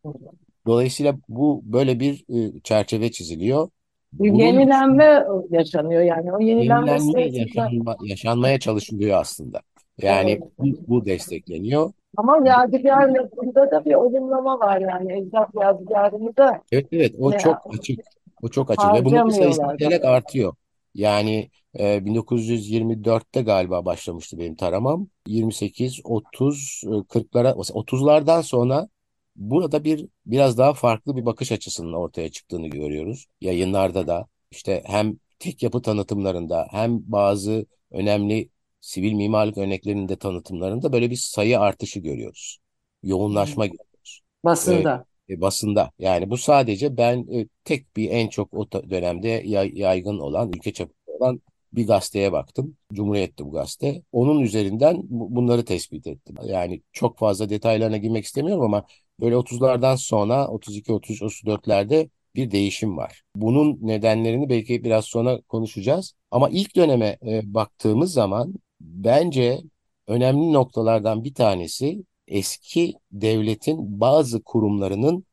Dolayısıyla 0.67 1.17
bu 1.29 1.61
böyle 1.65 1.99
bir 1.99 2.25
e, 2.57 2.61
çerçeve 2.63 3.11
çiziliyor. 3.11 3.69
Bir 4.13 4.29
Bunun 4.29 4.39
yenilenme 4.45 5.25
yaşanıyor 5.49 6.01
yani. 6.01 6.33
O 6.33 6.39
yenilenme 6.39 6.91
yenilenme 6.93 7.21
yaşanma, 7.21 7.97
yaşanmaya 8.05 8.59
çalışılıyor 8.59 9.17
aslında. 9.21 9.61
Yani 9.97 10.39
bu, 10.59 10.65
bu 10.87 11.05
destekleniyor. 11.05 11.91
Ama 12.17 12.47
yadigar 12.47 13.09
lafında 13.09 13.71
da 13.71 13.85
bir 13.85 13.93
olumlama 13.93 14.59
var 14.59 14.81
yani. 14.81 15.13
Ecdat 15.13 15.49
yadigarını 15.61 16.37
da 16.37 16.61
Evet 16.71 16.87
evet 16.91 17.15
o 17.19 17.31
ne, 17.31 17.37
çok 17.37 17.57
açık. 17.73 17.99
O 18.41 18.49
çok 18.49 18.71
açık 18.71 18.93
ve 18.93 19.05
bunun 19.05 19.29
sayısı 19.29 19.63
harcamıyorlar 19.63 20.03
da. 20.03 20.09
artıyor. 20.09 20.53
Yani 20.93 21.49
e, 21.73 21.97
1924'te 21.97 23.41
galiba 23.41 23.85
başlamıştı 23.85 24.39
benim 24.39 24.55
taramam. 24.55 25.07
28, 25.27 26.01
30, 26.03 26.83
e, 26.85 26.87
40'lara, 26.87 27.57
mesela 27.57 27.79
30'lardan 27.79 28.43
sonra 28.43 28.87
burada 29.35 29.83
bir 29.83 30.07
biraz 30.25 30.57
daha 30.57 30.73
farklı 30.73 31.15
bir 31.15 31.25
bakış 31.25 31.51
açısının 31.51 31.93
ortaya 31.93 32.29
çıktığını 32.29 32.67
görüyoruz. 32.67 33.25
Yayınlarda 33.41 34.07
da 34.07 34.27
işte 34.51 34.83
hem 34.85 35.15
tek 35.39 35.63
yapı 35.63 35.81
tanıtımlarında 35.81 36.67
hem 36.71 37.11
bazı 37.11 37.65
önemli 37.91 38.49
sivil 38.81 39.13
mimarlık 39.13 39.57
örneklerinde 39.57 40.15
tanıtımlarında 40.15 40.93
böyle 40.93 41.09
bir 41.11 41.15
sayı 41.15 41.59
artışı 41.59 41.99
görüyoruz. 41.99 42.59
Yoğunlaşma 43.03 43.65
görüyoruz. 43.65 44.21
E, 44.21 44.43
basında. 44.45 45.05
e, 45.29 45.41
basında. 45.41 45.91
Yani 45.99 46.29
bu 46.29 46.37
sadece 46.37 46.97
ben 46.97 47.27
e, 47.33 47.47
tek 47.63 47.95
bir 47.97 48.09
en 48.09 48.27
çok 48.27 48.53
o 48.53 48.71
dönemde 48.71 49.27
yay- 49.45 49.71
yaygın 49.79 50.19
olan, 50.19 50.49
ülke 50.53 50.73
çapında 50.73 50.95
olan 51.07 51.41
bir 51.73 51.87
gazeteye 51.87 52.31
baktım. 52.31 52.77
Cumhuriyet'ti 52.93 53.45
bu 53.45 53.51
gazete. 53.51 54.01
Onun 54.11 54.39
üzerinden 54.41 54.97
bu- 55.03 55.35
bunları 55.35 55.65
tespit 55.65 56.07
ettim. 56.07 56.35
Yani 56.45 56.81
çok 56.91 57.17
fazla 57.17 57.49
detaylarına 57.49 57.97
girmek 57.97 58.25
istemiyorum 58.25 58.63
ama 58.63 58.85
böyle 59.19 59.35
30'lardan 59.37 59.95
sonra 59.95 60.47
32, 60.47 60.93
33, 60.93 61.21
34'lerde 61.21 62.09
bir 62.35 62.51
değişim 62.51 62.97
var. 62.97 63.21
Bunun 63.35 63.77
nedenlerini 63.81 64.49
belki 64.49 64.83
biraz 64.83 65.05
sonra 65.05 65.41
konuşacağız. 65.41 66.13
Ama 66.31 66.49
ilk 66.49 66.75
döneme 66.75 67.17
e, 67.27 67.53
baktığımız 67.53 68.13
zaman 68.13 68.53
bence 68.81 69.61
önemli 70.07 70.53
noktalardan 70.53 71.23
bir 71.23 71.33
tanesi 71.33 72.03
eski 72.27 72.93
devletin 73.11 74.01
bazı 74.01 74.43
kurumlarının 74.43 75.25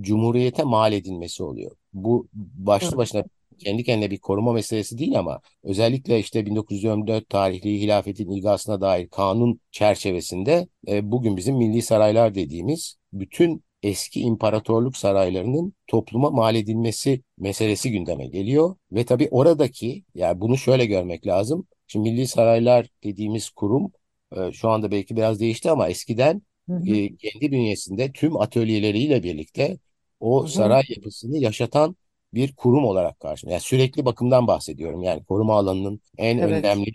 cumhuriyete 0.00 0.62
mal 0.62 0.92
edilmesi 0.92 1.42
oluyor. 1.42 1.70
Bu 1.92 2.28
başlı 2.34 2.96
başına 2.96 3.24
kendi 3.58 3.84
kendine 3.84 4.10
bir 4.10 4.18
koruma 4.18 4.52
meselesi 4.52 4.98
değil 4.98 5.18
ama 5.18 5.40
özellikle 5.62 6.18
işte 6.18 6.46
1924 6.46 7.28
tarihli 7.28 7.80
hilafetin 7.80 8.30
ilgasına 8.30 8.80
dair 8.80 9.08
kanun 9.08 9.60
çerçevesinde 9.70 10.68
e, 10.88 11.10
bugün 11.10 11.36
bizim 11.36 11.56
milli 11.56 11.82
saraylar 11.82 12.34
dediğimiz 12.34 12.96
bütün 13.12 13.64
eski 13.82 14.20
imparatorluk 14.20 14.96
saraylarının 14.96 15.72
topluma 15.86 16.30
mal 16.30 16.54
edilmesi 16.54 17.22
meselesi 17.38 17.90
gündeme 17.90 18.26
geliyor 18.26 18.76
ve 18.92 19.04
tabii 19.04 19.28
oradaki 19.30 20.04
yani 20.14 20.40
bunu 20.40 20.56
şöyle 20.56 20.86
görmek 20.86 21.26
lazım. 21.26 21.66
Şimdi 21.86 22.10
milli 22.10 22.26
saraylar 22.26 22.86
dediğimiz 23.04 23.50
kurum 23.50 23.92
e, 24.36 24.52
şu 24.52 24.68
anda 24.70 24.90
belki 24.90 25.16
biraz 25.16 25.40
değişti 25.40 25.70
ama 25.70 25.88
eskiden 25.88 26.42
Hı 26.68 26.72
hı. 26.72 27.00
e, 27.00 27.16
kendi 27.16 27.52
bünyesinde 27.52 28.12
tüm 28.12 28.36
atölyeleriyle 28.40 29.22
birlikte 29.22 29.78
o 30.20 30.46
Hı 30.52 30.58
hı. 30.58 30.78
saray 30.78 30.82
yapısını 30.88 31.38
yaşatan 31.38 31.96
bir 32.34 32.54
kurum 32.56 32.84
olarak 32.84 33.20
karşımda. 33.20 33.52
Yani 33.52 33.60
sürekli 33.62 34.04
bakımdan 34.04 34.46
bahsediyorum. 34.46 35.02
Yani 35.02 35.24
koruma 35.24 35.54
alanının 35.54 36.00
en 36.18 36.38
Evet. 36.38 36.66
önemli 36.66 36.86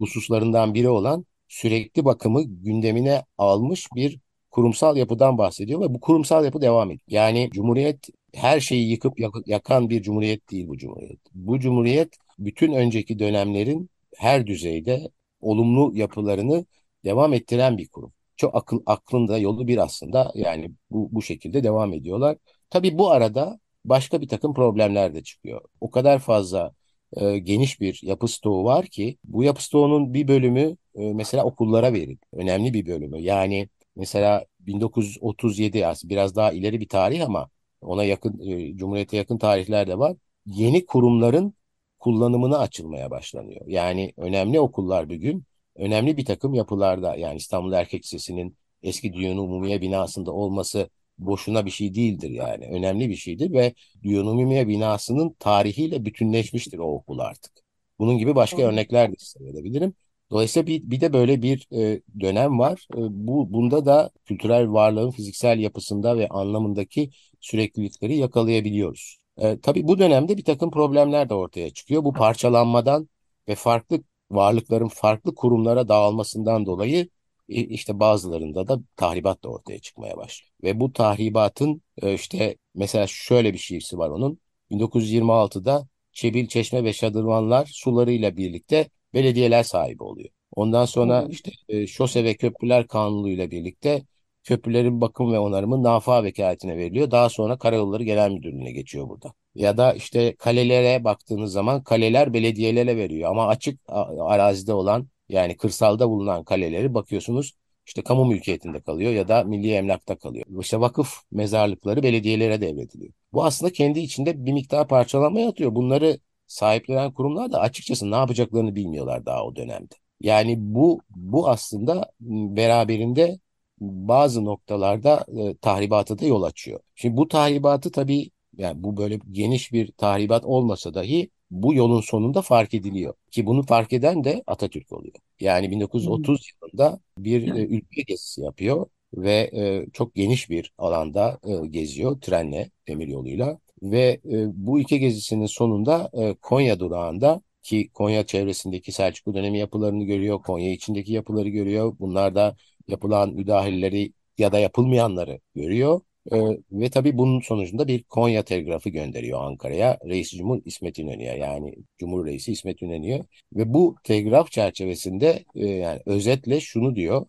hususlarından 0.00 0.74
biri 0.74 0.88
olan 0.88 1.24
sürekli 1.48 2.04
bakımı 2.04 2.42
gündemine 2.44 3.24
almış 3.38 3.86
bir 3.94 4.18
kurumsal 4.50 4.96
yapıdan 4.96 5.38
bahsediyor 5.38 5.80
ve 5.80 5.94
bu 5.94 6.00
kurumsal 6.00 6.44
yapı 6.44 6.60
devam 6.60 6.90
ediyor. 6.90 7.00
Yani 7.08 7.50
Cumhuriyet 7.52 8.08
her 8.34 8.60
şeyi 8.60 8.90
yıkıp 8.90 9.20
yak- 9.20 9.46
yakan 9.48 9.90
bir 9.90 10.02
cumhuriyet 10.02 10.50
değil 10.50 10.68
bu 10.68 10.78
cumhuriyet. 10.78 11.20
Bu 11.34 11.60
cumhuriyet 11.60 12.08
bütün 12.38 12.72
önceki 12.72 13.18
dönemlerin 13.18 13.90
her 14.16 14.46
düzeyde 14.46 15.10
olumlu 15.40 15.92
yapılarını 15.96 16.64
devam 17.04 17.32
ettiren 17.34 17.78
bir 17.78 17.88
kurum. 17.88 18.12
Çok 18.36 18.54
akıl 18.54 18.82
aklında 18.86 19.38
yolu 19.38 19.66
bir 19.68 19.78
aslında. 19.78 20.32
Yani 20.34 20.70
bu 20.90 21.08
bu 21.12 21.22
şekilde 21.22 21.64
devam 21.64 21.92
ediyorlar. 21.92 22.36
Tabii 22.70 22.98
bu 22.98 23.10
arada 23.10 23.60
başka 23.84 24.20
bir 24.20 24.28
takım 24.28 24.54
problemler 24.54 25.14
de 25.14 25.22
çıkıyor. 25.22 25.60
O 25.80 25.90
kadar 25.90 26.18
fazla 26.18 26.72
e, 27.16 27.38
geniş 27.38 27.80
bir 27.80 28.00
yapı 28.02 28.28
stoğu 28.28 28.64
var 28.64 28.86
ki 28.86 29.18
bu 29.24 29.44
yapı 29.44 29.64
stoğunun 29.64 30.14
bir 30.14 30.28
bölümü 30.28 30.76
e, 30.94 31.12
mesela 31.12 31.44
okullara 31.44 31.92
verildi. 31.92 32.26
Önemli 32.32 32.74
bir 32.74 32.86
bölümü. 32.86 33.20
Yani 33.20 33.68
mesela 33.96 34.46
1937 34.60 35.86
aslında 35.86 36.10
biraz 36.14 36.36
daha 36.36 36.52
ileri 36.52 36.80
bir 36.80 36.88
tarih 36.88 37.24
ama 37.26 37.50
ona 37.80 38.04
yakın 38.04 38.40
e, 38.50 38.76
Cumhuriyet'e 38.76 39.16
yakın 39.16 39.38
tarihler 39.38 39.88
de 39.88 39.98
var. 39.98 40.16
Yeni 40.46 40.86
kurumların 40.86 41.54
kullanımına 42.00 42.58
açılmaya 42.58 43.10
başlanıyor. 43.10 43.66
Yani 43.66 44.12
önemli 44.16 44.60
okullar 44.60 45.10
bugün 45.10 45.44
önemli 45.76 46.16
bir 46.16 46.24
takım 46.24 46.54
yapılarda 46.54 47.16
yani 47.16 47.36
İstanbul 47.36 47.72
Erkek 47.72 48.04
Lisesi'nin 48.04 48.56
eski 48.82 49.12
Diyon 49.12 49.36
Umumiye 49.38 49.80
binasında 49.80 50.32
olması 50.32 50.90
boşuna 51.18 51.66
bir 51.66 51.70
şey 51.70 51.94
değildir 51.94 52.30
yani. 52.30 52.66
Önemli 52.66 53.08
bir 53.08 53.16
şeydir 53.16 53.52
ve 53.52 53.74
Diyon 54.02 54.26
Umumiye 54.26 54.68
binasının 54.68 55.36
tarihiyle 55.38 56.04
bütünleşmiştir 56.04 56.78
o 56.78 56.84
okul 56.94 57.18
artık. 57.18 57.52
Bunun 57.98 58.18
gibi 58.18 58.34
başka 58.34 58.62
örnekler 58.62 59.12
de 59.12 59.16
sayabilirim. 59.18 59.94
Dolayısıyla 60.30 60.66
bir, 60.66 60.90
bir 60.90 61.00
de 61.00 61.12
böyle 61.12 61.42
bir 61.42 61.68
e, 61.72 62.02
dönem 62.20 62.58
var. 62.58 62.86
E, 62.94 62.98
bu 62.98 63.52
bunda 63.52 63.86
da 63.86 64.10
kültürel 64.24 64.72
varlığın 64.72 65.10
fiziksel 65.10 65.58
yapısında 65.58 66.18
ve 66.18 66.28
anlamındaki 66.28 67.10
süreklilikleri 67.40 68.16
yakalayabiliyoruz. 68.16 69.19
E, 69.38 69.60
tabii 69.60 69.88
bu 69.88 69.98
dönemde 69.98 70.36
bir 70.36 70.44
takım 70.44 70.70
problemler 70.70 71.28
de 71.28 71.34
ortaya 71.34 71.70
çıkıyor. 71.70 72.04
Bu 72.04 72.12
parçalanmadan 72.12 73.08
ve 73.48 73.54
farklı 73.54 74.02
varlıkların 74.30 74.88
farklı 74.88 75.34
kurumlara 75.34 75.88
dağılmasından 75.88 76.66
dolayı 76.66 77.08
işte 77.48 78.00
bazılarında 78.00 78.68
da 78.68 78.80
tahribat 78.96 79.42
da 79.44 79.48
ortaya 79.48 79.78
çıkmaya 79.78 80.16
başlıyor. 80.16 80.52
Ve 80.62 80.80
bu 80.80 80.92
tahribatın 80.92 81.82
e, 82.02 82.14
işte 82.14 82.56
mesela 82.74 83.06
şöyle 83.06 83.52
bir 83.52 83.58
şiirsi 83.58 83.98
var 83.98 84.10
onun. 84.10 84.38
1926'da 84.70 85.88
Çebil, 86.12 86.46
Çeşme 86.46 86.84
ve 86.84 86.92
Şadırvanlar 86.92 87.66
sularıyla 87.72 88.36
birlikte 88.36 88.90
belediyeler 89.14 89.62
sahibi 89.62 90.02
oluyor. 90.02 90.28
Ondan 90.52 90.84
sonra 90.84 91.26
işte 91.30 91.50
e, 91.68 91.86
Şose 91.86 92.24
ve 92.24 92.36
Köprüler 92.36 92.86
Kanunu 92.86 93.28
ile 93.28 93.50
birlikte 93.50 94.02
köprülerin 94.44 95.00
bakım 95.00 95.32
ve 95.32 95.38
onarımı 95.38 95.82
NAFA 95.82 96.24
vekaletine 96.24 96.76
veriliyor. 96.76 97.10
Daha 97.10 97.28
sonra 97.28 97.58
Karayolları 97.58 98.02
Genel 98.02 98.30
Müdürlüğü'ne 98.30 98.72
geçiyor 98.72 99.08
burada. 99.08 99.32
Ya 99.54 99.76
da 99.76 99.92
işte 99.92 100.36
kalelere 100.36 101.04
baktığınız 101.04 101.52
zaman 101.52 101.82
kaleler 101.84 102.32
belediyelere 102.32 102.96
veriyor 102.96 103.30
ama 103.30 103.46
açık 103.46 103.80
arazide 104.20 104.72
olan 104.72 105.08
yani 105.28 105.56
kırsalda 105.56 106.08
bulunan 106.08 106.44
kaleleri 106.44 106.94
bakıyorsunuz 106.94 107.54
işte 107.86 108.02
kamu 108.02 108.24
mülkiyetinde 108.24 108.80
kalıyor 108.80 109.12
ya 109.12 109.28
da 109.28 109.44
milli 109.44 109.72
emlakta 109.72 110.18
kalıyor. 110.18 110.46
İşte 110.60 110.80
vakıf 110.80 111.14
mezarlıkları 111.30 112.02
belediyelere 112.02 112.60
devrediliyor. 112.60 113.12
Bu 113.32 113.44
aslında 113.44 113.72
kendi 113.72 114.00
içinde 114.00 114.46
bir 114.46 114.52
miktar 114.52 114.88
parçalanma 114.88 115.40
yatıyor. 115.40 115.74
Bunları 115.74 116.18
sahiplenen 116.46 117.12
kurumlar 117.12 117.52
da 117.52 117.60
açıkçası 117.60 118.10
ne 118.10 118.16
yapacaklarını 118.16 118.74
bilmiyorlar 118.74 119.26
daha 119.26 119.44
o 119.44 119.56
dönemde. 119.56 119.94
Yani 120.20 120.54
bu 120.58 121.00
bu 121.10 121.48
aslında 121.48 122.12
beraberinde 122.20 123.38
bazı 123.80 124.44
noktalarda 124.44 125.26
e, 125.38 125.56
tahribata 125.56 126.18
da 126.18 126.24
yol 126.24 126.42
açıyor. 126.42 126.80
Şimdi 126.94 127.16
bu 127.16 127.28
tahribatı 127.28 127.92
tabii 127.92 128.30
yani 128.56 128.82
bu 128.82 128.96
böyle 128.96 129.18
geniş 129.30 129.72
bir 129.72 129.92
tahribat 129.92 130.44
olmasa 130.44 130.94
dahi 130.94 131.30
bu 131.50 131.74
yolun 131.74 132.00
sonunda 132.00 132.42
fark 132.42 132.74
ediliyor. 132.74 133.14
Ki 133.30 133.46
bunu 133.46 133.62
fark 133.62 133.92
eden 133.92 134.24
de 134.24 134.42
Atatürk 134.46 134.92
oluyor. 134.92 135.14
Yani 135.40 135.70
1930 135.70 136.40
hmm. 136.40 136.68
yılında 136.68 137.00
bir 137.18 137.54
e, 137.54 137.64
ülke 137.64 138.02
gezisi 138.02 138.40
yapıyor 138.40 138.86
ve 139.14 139.50
e, 139.54 139.86
çok 139.92 140.14
geniş 140.14 140.50
bir 140.50 140.72
alanda 140.78 141.40
e, 141.44 141.66
geziyor 141.66 142.20
trenle, 142.20 142.70
demir 142.88 143.08
yoluyla. 143.08 143.58
Ve 143.82 144.20
e, 144.24 144.46
bu 144.54 144.80
ülke 144.80 144.98
gezisinin 144.98 145.46
sonunda 145.46 146.10
e, 146.12 146.34
Konya 146.34 146.80
durağında 146.80 147.42
ki 147.62 147.90
Konya 147.94 148.26
çevresindeki 148.26 148.92
Selçuklu 148.92 149.34
dönemi 149.34 149.58
yapılarını 149.58 150.04
görüyor, 150.04 150.42
Konya 150.42 150.70
içindeki 150.72 151.12
yapıları 151.12 151.48
görüyor. 151.48 151.96
Bunlarda 152.00 152.56
yapılan 152.90 153.34
müdahaleleri 153.34 154.12
ya 154.38 154.52
da 154.52 154.58
yapılmayanları 154.58 155.40
görüyor. 155.54 156.00
Ee, 156.32 156.36
ve 156.72 156.90
tabii 156.90 157.18
bunun 157.18 157.40
sonucunda 157.40 157.88
bir 157.88 158.02
Konya 158.04 158.42
telgrafı 158.44 158.90
gönderiyor 158.90 159.44
Ankara'ya. 159.44 159.98
Reis 160.06 160.30
Cumhur 160.30 160.60
İsmet 160.64 160.98
İnönü'ye 160.98 161.36
yani 161.36 161.74
Cumhur 161.98 162.26
Reisi 162.26 162.52
İsmet 162.52 162.82
İnönü'ye. 162.82 163.24
Ve 163.52 163.74
bu 163.74 163.96
telgraf 164.04 164.50
çerçevesinde 164.50 165.44
e, 165.54 165.66
yani 165.66 166.00
özetle 166.06 166.60
şunu 166.60 166.96
diyor. 166.96 167.26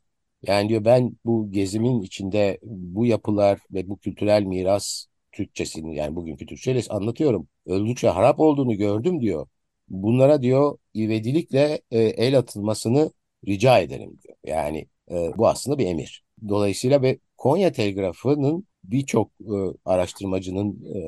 Yani 0.48 0.70
diyor 0.70 0.86
ben 0.86 1.18
bu 1.26 1.52
gezimin 1.52 2.02
içinde 2.02 2.60
bu 2.64 3.06
yapılar 3.06 3.60
ve 3.72 3.90
bu 3.90 3.98
kültürel 3.98 4.44
miras 4.44 5.06
Türkçesini 5.32 5.96
yani 5.96 6.16
bugünkü 6.16 6.46
Türkçeyle 6.46 6.82
anlatıyorum. 6.90 7.48
Öldükçe 7.66 8.08
harap 8.10 8.40
olduğunu 8.40 8.78
gördüm 8.78 9.22
diyor. 9.22 9.48
Bunlara 9.90 10.42
diyor 10.42 10.78
ivedilikle 10.96 11.82
e, 11.92 12.00
el 12.00 12.38
atılmasını 12.38 13.12
rica 13.48 13.80
ederim 13.80 14.20
diyor. 14.24 14.36
Yani 14.46 14.88
e, 15.12 15.38
bu 15.38 15.48
aslında 15.48 15.78
bir 15.78 15.86
emir. 15.86 16.24
Dolayısıyla 16.50 17.02
ve 17.02 17.20
Konya 17.38 17.72
Telgrafı'nın 17.72 18.68
birçok 18.84 19.32
e, 19.42 19.56
araştırmacının 19.86 20.86
e, 20.94 21.00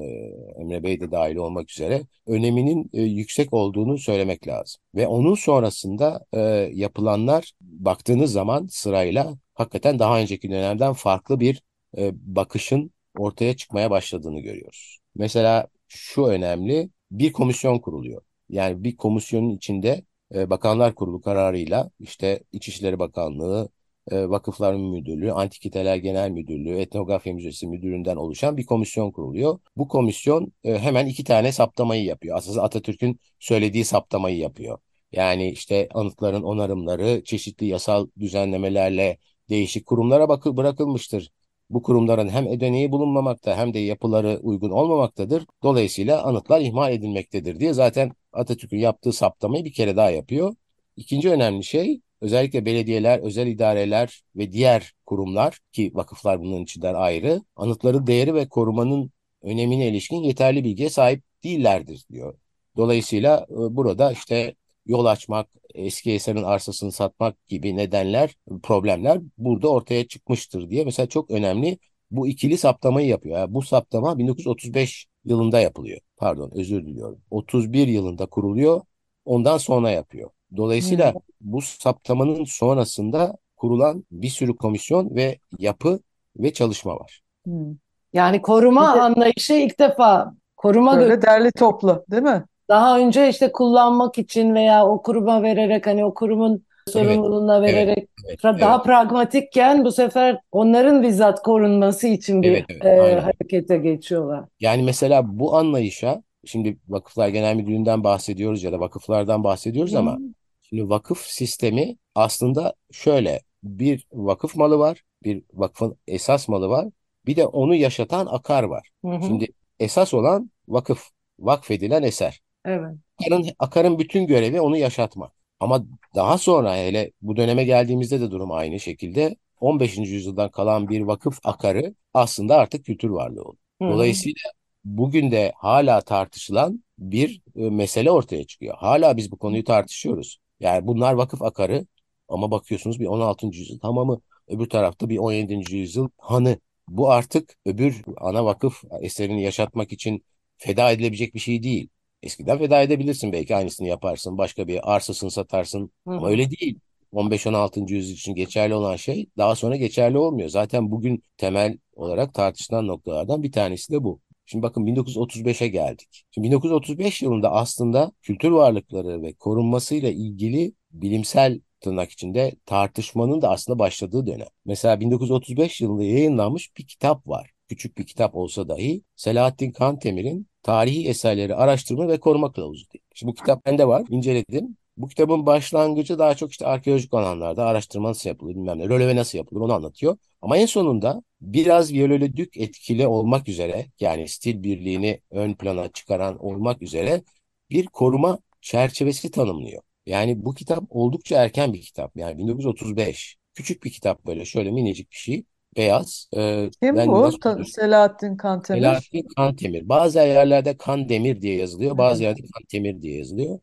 Emre 0.61 0.83
Bey 0.83 0.99
de 0.99 1.11
dahil 1.11 1.35
olmak 1.35 1.71
üzere 1.71 2.01
öneminin 2.27 2.89
e, 2.93 3.01
yüksek 3.01 3.53
olduğunu 3.53 3.97
söylemek 3.97 4.47
lazım. 4.47 4.81
Ve 4.95 5.07
onun 5.07 5.35
sonrasında 5.35 6.25
e, 6.33 6.39
yapılanlar 6.73 7.51
baktığınız 7.61 8.31
zaman 8.31 8.67
sırayla 8.67 9.33
hakikaten 9.53 9.99
daha 9.99 10.19
önceki 10.19 10.49
dönemden 10.49 10.93
farklı 10.93 11.39
bir 11.39 11.61
e, 11.97 12.11
bakışın 12.13 12.91
ortaya 13.17 13.55
çıkmaya 13.55 13.91
başladığını 13.91 14.39
görüyoruz. 14.39 14.99
Mesela 15.15 15.67
şu 15.87 16.25
önemli 16.25 16.89
bir 17.11 17.31
komisyon 17.33 17.79
kuruluyor. 17.79 18.21
Yani 18.49 18.83
bir 18.83 18.97
komisyonun 18.97 19.49
içinde 19.49 20.03
e, 20.35 20.49
Bakanlar 20.49 20.95
Kurulu 20.95 21.21
kararıyla 21.21 21.89
işte 21.99 22.43
İçişleri 22.51 22.99
Bakanlığı, 22.99 23.69
e, 24.11 24.29
Vakıflar 24.29 24.73
Müdürlüğü, 24.73 25.31
Antikiteler 25.31 25.95
Genel 25.97 26.29
Müdürlüğü, 26.29 26.79
Etnografya 26.79 27.33
Müzesi 27.33 27.67
Müdürü'nden 27.67 28.15
oluşan 28.15 28.57
bir 28.57 28.65
komisyon 28.65 29.11
kuruluyor. 29.11 29.59
Bu 29.77 29.87
komisyon 29.87 30.53
e, 30.63 30.79
hemen 30.79 31.07
iki 31.07 31.23
tane 31.23 31.51
saptamayı 31.51 32.03
yapıyor. 32.03 32.37
Aslında 32.37 32.63
Atatürk'ün 32.63 33.19
söylediği 33.39 33.85
saptamayı 33.85 34.37
yapıyor. 34.37 34.79
Yani 35.11 35.51
işte 35.51 35.89
anıtların 35.93 36.43
onarımları 36.43 37.23
çeşitli 37.23 37.65
yasal 37.65 38.07
düzenlemelerle 38.19 39.17
değişik 39.49 39.85
kurumlara 39.85 40.29
bakı 40.29 40.57
bırakılmıştır. 40.57 41.31
Bu 41.69 41.83
kurumların 41.83 42.29
hem 42.29 42.47
ödeneği 42.47 42.91
bulunmamakta 42.91 43.57
hem 43.57 43.73
de 43.73 43.79
yapıları 43.79 44.39
uygun 44.43 44.69
olmamaktadır. 44.69 45.45
Dolayısıyla 45.63 46.23
anıtlar 46.23 46.61
ihmal 46.61 46.93
edilmektedir 46.93 47.59
diye 47.59 47.73
zaten 47.73 48.11
Atatürk'ün 48.33 48.79
yaptığı 48.79 49.13
saptamayı 49.13 49.65
bir 49.65 49.73
kere 49.73 49.95
daha 49.97 50.11
yapıyor. 50.11 50.55
İkinci 50.95 51.29
önemli 51.29 51.63
şey 51.63 52.01
özellikle 52.23 52.65
belediyeler, 52.65 53.19
özel 53.19 53.47
idareler 53.47 54.23
ve 54.35 54.51
diğer 54.51 54.93
kurumlar 55.05 55.59
ki 55.71 55.91
vakıflar 55.93 56.39
bunun 56.39 56.63
içinden 56.63 56.93
ayrı 56.93 57.41
anıtların 57.55 58.07
değeri 58.07 58.33
ve 58.35 58.49
korumanın 58.49 59.11
önemine 59.41 59.87
ilişkin 59.87 60.17
yeterli 60.23 60.63
bilgiye 60.63 60.89
sahip 60.89 61.23
değillerdir 61.43 62.05
diyor. 62.11 62.35
Dolayısıyla 62.77 63.47
e, 63.49 63.55
burada 63.75 64.11
işte 64.11 64.55
yol 64.85 65.05
açmak, 65.05 65.49
eski 65.75 66.11
eserin 66.11 66.43
arsasını 66.43 66.91
satmak 66.91 67.47
gibi 67.47 67.75
nedenler, 67.77 68.35
problemler 68.63 69.19
burada 69.37 69.67
ortaya 69.69 70.07
çıkmıştır 70.07 70.69
diye 70.69 70.85
mesela 70.85 71.07
çok 71.09 71.31
önemli 71.31 71.77
bu 72.11 72.27
ikili 72.27 72.57
saptamayı 72.57 73.07
yapıyor. 73.07 73.37
Yani 73.37 73.53
bu 73.53 73.61
saptama 73.61 74.17
1935 74.17 75.05
yılında 75.25 75.59
yapılıyor. 75.59 75.99
Pardon 76.17 76.51
özür 76.55 76.85
diliyorum. 76.85 77.21
31 77.31 77.87
yılında 77.87 78.25
kuruluyor. 78.25 78.81
Ondan 79.25 79.57
sonra 79.57 79.89
yapıyor. 79.91 80.29
Dolayısıyla 80.57 81.13
hmm. 81.13 81.21
bu 81.41 81.61
saptamanın 81.61 82.43
sonrasında 82.43 83.37
kurulan 83.55 84.03
bir 84.11 84.29
sürü 84.29 84.55
komisyon 84.55 85.15
ve 85.15 85.37
yapı 85.59 85.99
ve 86.37 86.53
çalışma 86.53 86.95
var. 86.95 87.21
Hmm. 87.45 87.75
Yani 88.13 88.41
koruma 88.41 88.95
de, 88.95 89.01
anlayışı 89.01 89.53
ilk 89.53 89.79
defa 89.79 90.33
koruma 90.57 90.97
böyle 90.97 91.21
derli 91.21 91.51
toplu 91.51 92.05
değil 92.11 92.23
mi? 92.23 92.43
Daha 92.69 92.99
önce 92.99 93.29
işte 93.29 93.51
kullanmak 93.51 94.17
için 94.17 94.55
veya 94.55 94.87
o 94.87 95.01
kuruma 95.01 95.43
vererek 95.43 95.87
hani 95.87 96.05
o 96.05 96.13
kurumun 96.13 96.63
sorumluluğuna 96.87 97.57
evet, 97.57 97.73
vererek 97.73 97.97
evet, 98.27 98.39
evet, 98.43 98.61
daha 98.61 98.75
evet. 98.75 98.85
pragmatikken 98.85 99.85
bu 99.85 99.91
sefer 99.91 100.39
onların 100.51 101.03
bizzat 101.03 101.43
korunması 101.43 102.07
için 102.07 102.41
bir 102.41 102.51
evet, 102.51 102.65
evet, 102.81 103.17
e, 103.17 103.19
harekete 103.19 103.77
geçiyorlar. 103.77 104.43
Yani 104.59 104.83
mesela 104.83 105.39
bu 105.39 105.55
anlayışa 105.55 106.23
şimdi 106.45 106.77
Vakıflar 106.89 107.29
Genel 107.29 107.55
Müdürlüğü'nden 107.55 108.03
bahsediyoruz 108.03 108.63
ya 108.63 108.71
da 108.71 108.79
vakıflardan 108.79 109.43
bahsediyoruz 109.43 109.91
hmm. 109.91 109.99
ama 109.99 110.17
Şimdi 110.17 110.33
vakıf 110.81 111.27
sistemi 111.27 111.97
aslında 112.15 112.73
şöyle 112.91 113.41
bir 113.63 114.07
vakıf 114.13 114.55
malı 114.55 114.79
var, 114.79 115.03
bir 115.23 115.43
vakfın 115.53 115.97
esas 116.07 116.47
malı 116.47 116.69
var, 116.69 116.87
bir 117.25 117.35
de 117.35 117.45
onu 117.45 117.75
yaşatan 117.75 118.25
akar 118.25 118.63
var. 118.63 118.89
Hı 119.05 119.11
hı. 119.11 119.25
Şimdi 119.25 119.47
esas 119.79 120.13
olan 120.13 120.51
vakıf, 120.67 121.09
vakfedilen 121.39 122.03
eser. 122.03 122.41
Evet. 122.65 122.95
Akarın, 123.17 123.49
akarın 123.59 123.99
bütün 123.99 124.27
görevi 124.27 124.61
onu 124.61 124.77
yaşatmak. 124.77 125.31
Ama 125.59 125.85
daha 126.15 126.37
sonra 126.37 126.75
hele 126.75 127.11
bu 127.21 127.35
döneme 127.35 127.63
geldiğimizde 127.63 128.21
de 128.21 128.31
durum 128.31 128.51
aynı 128.51 128.79
şekilde 128.79 129.35
15. 129.59 130.11
yüzyıldan 130.11 130.51
kalan 130.51 130.89
bir 130.89 131.01
vakıf 131.01 131.39
akarı 131.43 131.95
aslında 132.13 132.57
artık 132.57 132.85
kültür 132.85 133.09
varlığı 133.09 133.43
oldu. 133.43 133.57
Dolayısıyla 133.81 134.51
bugün 134.85 135.31
de 135.31 135.53
hala 135.55 136.01
tartışılan 136.01 136.83
bir 136.99 137.41
e, 137.55 137.69
mesele 137.69 138.11
ortaya 138.11 138.43
çıkıyor. 138.43 138.75
Hala 138.77 139.17
biz 139.17 139.31
bu 139.31 139.37
konuyu 139.37 139.63
tartışıyoruz. 139.63 140.39
Yani 140.63 140.87
bunlar 140.87 141.13
vakıf 141.13 141.41
akarı 141.41 141.85
ama 142.27 142.51
bakıyorsunuz 142.51 142.99
bir 142.99 143.05
16. 143.05 143.57
yüzyıl 143.57 143.79
tamamı 143.79 144.21
öbür 144.47 144.69
tarafta 144.69 145.09
bir 145.09 145.17
17. 145.17 145.75
yüzyıl 145.75 146.09
hanı. 146.17 146.57
Bu 146.87 147.11
artık 147.11 147.55
öbür 147.65 148.01
ana 148.17 148.45
vakıf 148.45 148.83
eserini 149.01 149.43
yaşatmak 149.43 149.91
için 149.91 150.25
feda 150.57 150.91
edilebilecek 150.91 151.35
bir 151.35 151.39
şey 151.39 151.63
değil. 151.63 151.89
Eskiden 152.23 152.57
feda 152.57 152.81
edebilirsin 152.81 153.31
belki 153.33 153.55
aynısını 153.55 153.87
yaparsın. 153.87 154.37
Başka 154.37 154.67
bir 154.67 154.93
arsasını 154.95 155.31
satarsın 155.31 155.91
Hı. 156.07 156.11
ama 156.11 156.29
öyle 156.29 156.49
değil. 156.51 156.79
15-16. 157.11 157.93
yüzyıl 157.93 158.15
için 158.15 158.35
geçerli 158.35 158.73
olan 158.73 158.95
şey 158.95 159.29
daha 159.37 159.55
sonra 159.55 159.75
geçerli 159.75 160.17
olmuyor. 160.17 160.49
Zaten 160.49 160.91
bugün 160.91 161.23
temel 161.37 161.77
olarak 161.95 162.33
tartışılan 162.33 162.87
noktalardan 162.87 163.43
bir 163.43 163.51
tanesi 163.51 163.93
de 163.93 164.03
bu. 164.03 164.19
Şimdi 164.45 164.63
bakın 164.63 164.85
1935'e 164.85 165.67
geldik. 165.67 166.25
Şimdi 166.31 166.47
1935 166.47 167.21
yılında 167.21 167.51
aslında 167.51 168.11
kültür 168.21 168.51
varlıkları 168.51 169.21
ve 169.21 169.33
korunmasıyla 169.33 170.09
ilgili 170.09 170.73
bilimsel 170.91 171.61
tırnak 171.81 172.11
içinde 172.11 172.55
tartışmanın 172.65 173.41
da 173.41 173.49
aslında 173.49 173.79
başladığı 173.79 174.27
dönem. 174.27 174.47
Mesela 174.65 174.99
1935 174.99 175.81
yılında 175.81 176.03
yayınlanmış 176.03 176.77
bir 176.77 176.87
kitap 176.87 177.27
var. 177.27 177.51
Küçük 177.67 177.97
bir 177.97 178.05
kitap 178.05 178.35
olsa 178.35 178.69
dahi 178.69 179.01
Selahattin 179.15 179.71
Kantemir'in 179.71 180.47
Tarihi 180.63 181.07
Eserleri 181.07 181.55
Araştırma 181.55 182.07
ve 182.07 182.19
Koruma 182.19 182.51
Kılavuzu 182.51 182.85
diye. 182.91 183.01
Şimdi 183.13 183.31
bu 183.31 183.35
kitap 183.35 183.65
bende 183.65 183.87
var, 183.87 184.03
inceledim. 184.09 184.77
Bu 184.97 185.07
kitabın 185.07 185.45
başlangıcı 185.45 186.19
daha 186.19 186.35
çok 186.35 186.51
işte 186.51 186.65
arkeolojik 186.65 187.13
alanlarda 187.13 187.65
araştırma 187.65 188.09
nasıl 188.09 188.29
yapılır 188.29 188.55
bilmem 188.55 188.79
ne, 188.79 188.89
röleve 188.89 189.15
nasıl 189.15 189.37
yapılır 189.37 189.61
onu 189.61 189.73
anlatıyor. 189.73 190.17
Ama 190.43 190.57
en 190.57 190.67
sonunda 190.67 191.23
biraz 191.41 191.93
Viollet-le-Duc 191.93 192.49
etkili 192.63 193.07
olmak 193.07 193.49
üzere 193.49 193.87
yani 194.01 194.29
stil 194.29 194.63
birliğini 194.63 195.21
ön 195.31 195.55
plana 195.55 195.89
çıkaran 195.93 196.37
olmak 196.45 196.83
üzere 196.83 197.23
bir 197.71 197.85
koruma 197.87 198.39
çerçevesi 198.61 199.31
tanımlıyor. 199.31 199.83
Yani 200.07 200.45
bu 200.45 200.53
kitap 200.55 200.83
oldukça 200.89 201.43
erken 201.43 201.73
bir 201.73 201.81
kitap. 201.81 202.17
Yani 202.17 202.39
1935. 202.39 203.37
Küçük 203.55 203.83
bir 203.85 203.91
kitap 203.91 204.25
böyle 204.27 204.45
şöyle 204.45 204.71
minicik 204.71 205.11
bir 205.11 205.17
şey. 205.17 205.45
Beyaz. 205.77 206.29
Ee, 206.37 206.71
Kim 206.81 206.95
ben 206.95 207.15
bu? 207.15 207.39
Ta- 207.39 207.63
Selahattin 207.63 208.37
Kantemir. 208.37 209.11
Selahattin 209.11 209.27
Kantemir. 209.37 209.89
Bazı 209.89 210.19
yerlerde 210.19 210.77
Kandemir 210.77 211.41
diye 211.41 211.55
yazılıyor, 211.57 211.97
bazı 211.97 212.23
Evet. 212.23 212.29
yerde 212.29 212.41
Kantemir 212.53 213.01
diye 213.01 213.17
yazılıyor. 213.17 213.59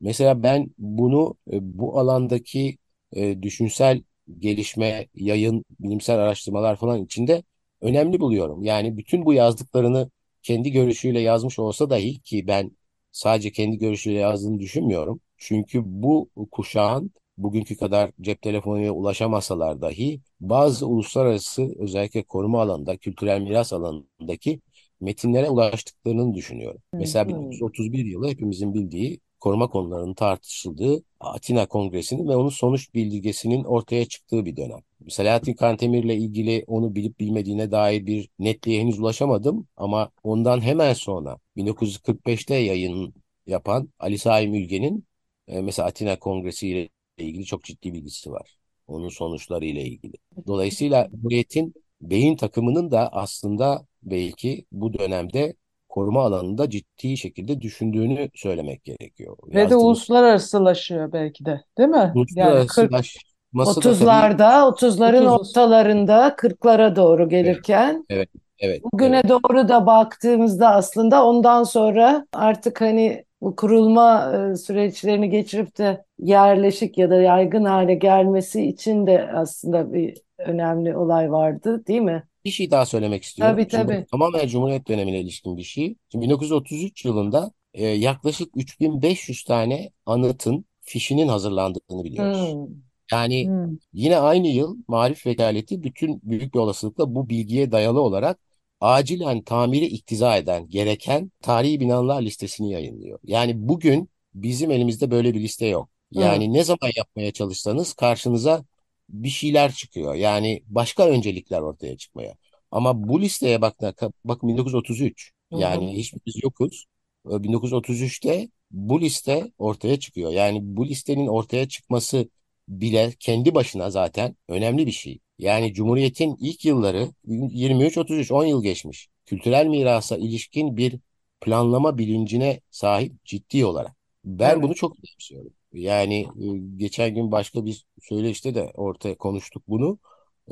Mesela 0.00 0.42
ben 0.42 0.68
bunu 0.78 1.36
e, 1.52 1.78
bu 1.78 1.98
alandaki 2.00 2.78
e, 3.12 3.42
düşünsel 3.42 4.02
gelişme, 4.38 5.08
yayın, 5.14 5.64
bilimsel 5.80 6.18
araştırmalar 6.18 6.76
falan 6.76 7.04
içinde 7.04 7.42
önemli 7.80 8.20
buluyorum. 8.20 8.62
Yani 8.64 8.96
bütün 8.96 9.24
bu 9.26 9.32
yazdıklarını 9.34 10.10
kendi 10.42 10.72
görüşüyle 10.72 11.20
yazmış 11.20 11.58
olsa 11.58 11.90
dahi 11.90 12.20
ki 12.20 12.46
ben 12.46 12.70
sadece 13.12 13.52
kendi 13.52 13.78
görüşüyle 13.78 14.18
yazdığını 14.18 14.58
düşünmüyorum. 14.60 15.20
Çünkü 15.36 15.82
bu 15.84 16.30
kuşağın 16.50 17.10
bugünkü 17.38 17.76
kadar 17.76 18.10
cep 18.20 18.42
telefonuyla 18.42 18.92
ulaşamasalar 18.92 19.80
dahi 19.82 20.20
bazı 20.40 20.86
uluslararası 20.86 21.74
özellikle 21.78 22.22
koruma 22.22 22.62
alanında, 22.62 22.96
kültürel 22.96 23.40
miras 23.40 23.72
alanındaki 23.72 24.60
metinlere 25.00 25.48
ulaştıklarını 25.50 26.34
düşünüyorum. 26.34 26.80
Mesela 26.92 27.24
hı. 27.24 27.28
1931 27.28 28.04
yılı 28.04 28.28
hepimizin 28.28 28.74
bildiği 28.74 29.20
koruma 29.42 29.68
konularının 29.70 30.14
tartışıldığı 30.14 31.02
Atina 31.20 31.66
Kongresi'nin 31.66 32.28
ve 32.28 32.36
onun 32.36 32.48
sonuç 32.48 32.94
bildirgesinin 32.94 33.64
ortaya 33.64 34.04
çıktığı 34.08 34.44
bir 34.44 34.56
dönem. 34.56 34.80
Selahattin 35.08 35.54
Kantemir'le 35.54 36.10
ilgili 36.10 36.64
onu 36.66 36.94
bilip 36.94 37.20
bilmediğine 37.20 37.70
dair 37.70 38.06
bir 38.06 38.28
netliğe 38.38 38.80
henüz 38.80 38.98
ulaşamadım 39.00 39.68
ama 39.76 40.10
ondan 40.22 40.60
hemen 40.60 40.92
sonra 40.92 41.38
1945'te 41.56 42.54
yayın 42.54 43.14
yapan 43.46 43.88
Ali 43.98 44.18
Saim 44.18 44.54
Ülgen'in 44.54 45.06
e, 45.48 45.60
mesela 45.62 45.88
Atina 45.88 46.18
Kongresi 46.18 46.68
ile 46.68 46.88
ilgili 47.18 47.44
çok 47.44 47.64
ciddi 47.64 47.92
bilgisi 47.92 48.30
var. 48.32 48.56
Onun 48.86 49.08
sonuçları 49.08 49.64
ile 49.64 49.84
ilgili. 49.84 50.14
Dolayısıyla 50.46 51.08
Cumhuriyet'in 51.10 51.74
beyin 52.00 52.36
takımının 52.36 52.90
da 52.90 53.12
aslında 53.12 53.86
belki 54.02 54.66
bu 54.72 54.94
dönemde 54.94 55.54
koruma 55.92 56.22
alanında 56.22 56.70
ciddi 56.70 57.16
şekilde 57.16 57.60
düşündüğünü 57.60 58.28
söylemek 58.34 58.84
gerekiyor. 58.84 59.36
Ve 59.46 59.54
de 59.54 59.60
Yazdığı 59.60 59.76
uluslararasılaşıyor 59.76 61.12
belki 61.12 61.44
de, 61.44 61.60
değil 61.78 61.88
mi? 61.88 62.12
Yani 62.36 62.66
40 62.66 62.92
uluslararasılaşması 62.92 63.26
da 63.54 63.80
tabii 63.80 63.94
30'larda, 63.94 64.68
30'ların 64.68 65.26
30 65.26 65.48
ortalarında 65.48 66.28
40'lara 66.28 66.96
doğru 66.96 67.22
evet, 67.22 67.30
gelirken 67.30 68.04
evet, 68.10 68.28
evet, 68.58 68.82
bugüne 68.92 69.16
evet. 69.16 69.28
doğru 69.28 69.68
da 69.68 69.86
baktığımızda 69.86 70.68
aslında 70.70 71.26
ondan 71.26 71.62
sonra 71.62 72.26
artık 72.32 72.80
hani 72.80 73.24
bu 73.40 73.56
kurulma 73.56 74.32
e, 74.32 74.56
süreçlerini 74.56 75.30
geçirip 75.30 75.78
de 75.78 76.04
yerleşik 76.18 76.98
ya 76.98 77.10
da 77.10 77.20
yaygın 77.20 77.64
hale 77.64 77.94
gelmesi 77.94 78.66
için 78.66 79.06
de 79.06 79.30
aslında 79.34 79.92
bir 79.92 80.18
önemli 80.38 80.96
olay 80.96 81.32
vardı, 81.32 81.86
değil 81.86 82.00
mi? 82.00 82.22
Bir 82.44 82.50
şey 82.50 82.70
daha 82.70 82.86
söylemek 82.86 83.22
istiyorum. 83.24 83.56
Tabii 83.56 83.68
Şimdi 83.68 83.86
tabii. 83.88 84.06
tamamen 84.10 84.46
Cumhuriyet 84.48 84.88
dönemine 84.88 85.20
ilişkin 85.20 85.56
bir 85.56 85.62
şey. 85.62 85.96
Şimdi 86.12 86.24
1933 86.24 87.04
yılında 87.04 87.52
e, 87.74 87.86
yaklaşık 87.86 88.56
3500 88.56 89.44
tane 89.44 89.90
anıtın 90.06 90.64
fişinin 90.80 91.28
hazırlandığını 91.28 92.04
biliyoruz. 92.04 92.56
Hmm. 92.56 92.66
Yani 93.12 93.50
Hmm. 93.50 93.76
yine 93.92 94.16
aynı 94.18 94.46
yıl 94.48 94.76
Marif 94.88 95.26
Vekaleti 95.26 95.82
bütün 95.82 96.20
büyük 96.22 96.54
bir 96.54 96.58
olasılıkla 96.58 97.14
bu 97.14 97.28
bilgiye 97.28 97.72
dayalı 97.72 98.00
olarak 98.00 98.38
acilen 98.80 99.42
tamiri 99.42 99.84
iktiza 99.86 100.36
eden 100.36 100.68
gereken 100.68 101.32
tarihi 101.42 101.80
binalar 101.80 102.22
listesini 102.22 102.72
yayınlıyor. 102.72 103.18
Yani 103.24 103.68
bugün 103.68 104.10
bizim 104.34 104.70
elimizde 104.70 105.10
böyle 105.10 105.34
bir 105.34 105.40
liste 105.40 105.66
yok. 105.66 105.88
Yani 106.10 106.52
ne 106.52 106.64
zaman 106.64 106.90
yapmaya 106.96 107.32
çalışsanız 107.32 107.92
karşınıza 107.94 108.64
bir 109.12 109.28
şeyler 109.28 109.72
çıkıyor. 109.72 110.14
Yani 110.14 110.62
başka 110.66 111.08
öncelikler 111.08 111.60
ortaya 111.60 111.96
çıkmaya. 111.96 112.34
Ama 112.70 113.08
bu 113.08 113.20
listeye 113.20 113.60
bakın, 113.62 113.94
bakın 114.24 114.48
1933. 114.48 115.32
Hı 115.52 115.56
hı. 115.56 115.60
Yani 115.60 115.96
hiçbirimiz 115.96 116.42
yokuz. 116.44 116.86
Ee, 117.30 117.42
1933'te 117.42 118.48
bu 118.70 119.00
liste 119.00 119.52
ortaya 119.58 120.00
çıkıyor. 120.00 120.30
Yani 120.30 120.58
bu 120.62 120.86
listenin 120.86 121.26
ortaya 121.26 121.68
çıkması 121.68 122.28
bile 122.68 123.12
kendi 123.20 123.54
başına 123.54 123.90
zaten 123.90 124.36
önemli 124.48 124.86
bir 124.86 124.92
şey. 124.92 125.18
Yani 125.38 125.74
Cumhuriyet'in 125.74 126.36
ilk 126.40 126.64
yılları 126.64 127.08
23-33 127.24 128.32
10 128.32 128.44
yıl 128.44 128.62
geçmiş. 128.62 129.08
Kültürel 129.26 129.66
mirasa 129.66 130.16
ilişkin 130.16 130.76
bir 130.76 130.98
planlama 131.40 131.98
bilincine 131.98 132.60
sahip 132.70 133.24
ciddi 133.24 133.64
olarak. 133.66 133.96
Ben 134.24 134.50
Evet. 134.50 134.62
bunu 134.62 134.74
çok 134.74 134.96
önemsiyorum. 134.98 135.52
Yani 135.72 136.20
e, 136.20 136.46
geçen 136.76 137.14
gün 137.14 137.32
başka 137.32 137.64
bir 137.66 137.84
söyleşte 138.02 138.54
de 138.54 138.72
ortaya 138.74 139.18
konuştuk 139.18 139.62
bunu. 139.68 139.98